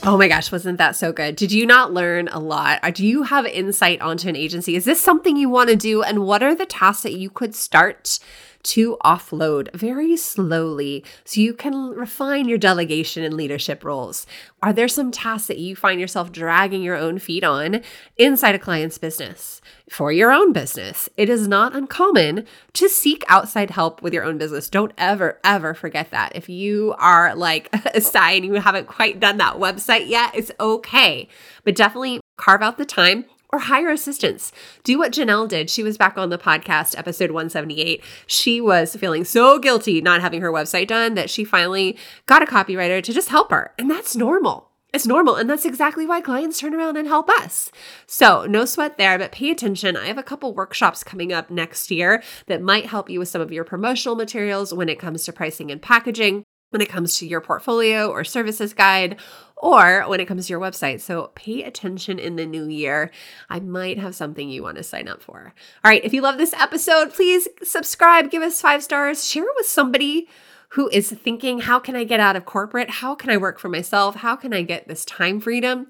[0.04, 1.36] Oh my gosh, wasn't that so good?
[1.36, 2.80] Did you not learn a lot?
[2.82, 4.74] Uh, do you have insight onto an agency?
[4.74, 6.02] Is this something you want to do?
[6.02, 8.18] And what are the tasks that you could start
[8.64, 14.26] to offload very slowly so you can refine your delegation and leadership roles?
[14.62, 17.82] Are there some tasks that you find yourself dragging your own feet on
[18.16, 19.60] inside a client's business?
[19.90, 22.44] For your own business, it is not uncommon
[22.74, 24.68] to seek outside help with your own business.
[24.68, 26.32] Don't ever, ever forget that.
[26.34, 31.28] If you are like a sign you haven't quite done that website yet, it's okay.
[31.64, 34.52] But definitely carve out the time or hire assistance.
[34.84, 35.70] Do what Janelle did.
[35.70, 38.02] She was back on the podcast, episode 178.
[38.26, 41.96] She was feeling so guilty not having her website done that she finally
[42.26, 43.72] got a copywriter to just help her.
[43.78, 44.68] And that's normal.
[44.92, 45.36] It's normal.
[45.36, 47.70] And that's exactly why clients turn around and help us.
[48.06, 49.96] So, no sweat there, but pay attention.
[49.96, 53.42] I have a couple workshops coming up next year that might help you with some
[53.42, 57.26] of your promotional materials when it comes to pricing and packaging when it comes to
[57.26, 59.18] your portfolio or services guide,
[59.60, 61.00] or when it comes to your website.
[61.00, 63.10] So pay attention in the new year.
[63.50, 65.52] I might have something you want to sign up for.
[65.84, 66.04] All right.
[66.04, 70.28] If you love this episode, please subscribe, give us five stars, share it with somebody
[70.70, 72.90] who is thinking, how can I get out of corporate?
[72.90, 74.16] How can I work for myself?
[74.16, 75.88] How can I get this time freedom?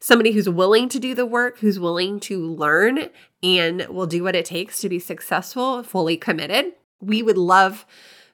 [0.00, 3.10] Somebody who's willing to do the work, who's willing to learn,
[3.42, 6.72] and will do what it takes to be successful, fully committed.
[7.00, 7.86] We would love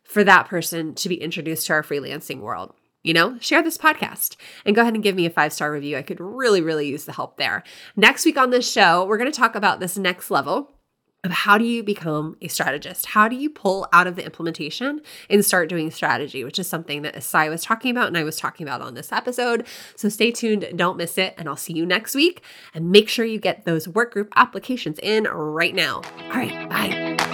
[0.02, 2.74] for that person to be introduced to our freelancing world.
[3.04, 4.34] You know, share this podcast
[4.64, 5.96] and go ahead and give me a five star review.
[5.96, 7.62] I could really, really use the help there.
[7.94, 10.70] Next week on this show, we're going to talk about this next level
[11.24, 13.06] of how do you become a strategist?
[13.06, 15.00] How do you pull out of the implementation
[15.30, 18.36] and start doing strategy, which is something that Esai was talking about and I was
[18.36, 19.66] talking about on this episode.
[19.96, 22.42] So stay tuned, don't miss it, and I'll see you next week.
[22.74, 26.02] And make sure you get those work group applications in right now.
[26.24, 27.33] All right, bye.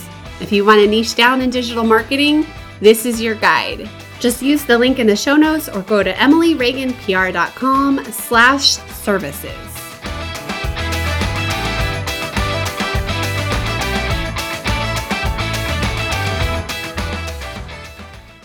[0.41, 2.47] If you want to niche down in digital marketing,
[2.79, 3.87] this is your guide.
[4.19, 9.51] Just use the link in the show notes or go to emilyreaganpr.com slash services.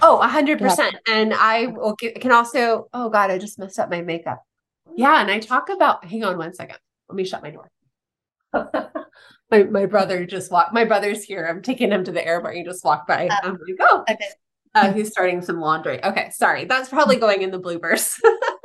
[0.02, 0.92] Oh, 100%.
[1.08, 4.42] And I will can also, oh God, I just messed up my makeup.
[4.94, 5.20] Yeah.
[5.20, 6.76] And I talk about, hang on one second.
[7.08, 7.70] Let me shut my door.
[9.50, 10.74] my my brother just walked.
[10.74, 11.46] My brother's here.
[11.46, 12.56] I'm taking him to the airport.
[12.56, 13.28] He just walked by.
[13.28, 14.18] Uh, I'm like, oh, okay.
[14.74, 16.04] uh, he's starting some laundry.
[16.04, 16.64] Okay, sorry.
[16.64, 18.18] That's probably going in the bloopers.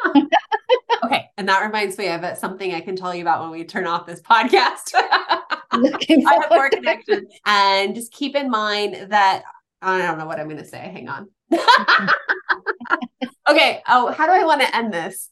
[1.05, 3.85] okay, and that reminds me of something I can tell you about when we turn
[3.87, 4.93] off this podcast.
[5.73, 9.43] I have more connection, and just keep in mind that
[9.81, 10.77] I don't know what I'm going to say.
[10.77, 11.29] Hang on.
[13.49, 13.81] okay.
[13.87, 15.29] Oh, how do I want to end this?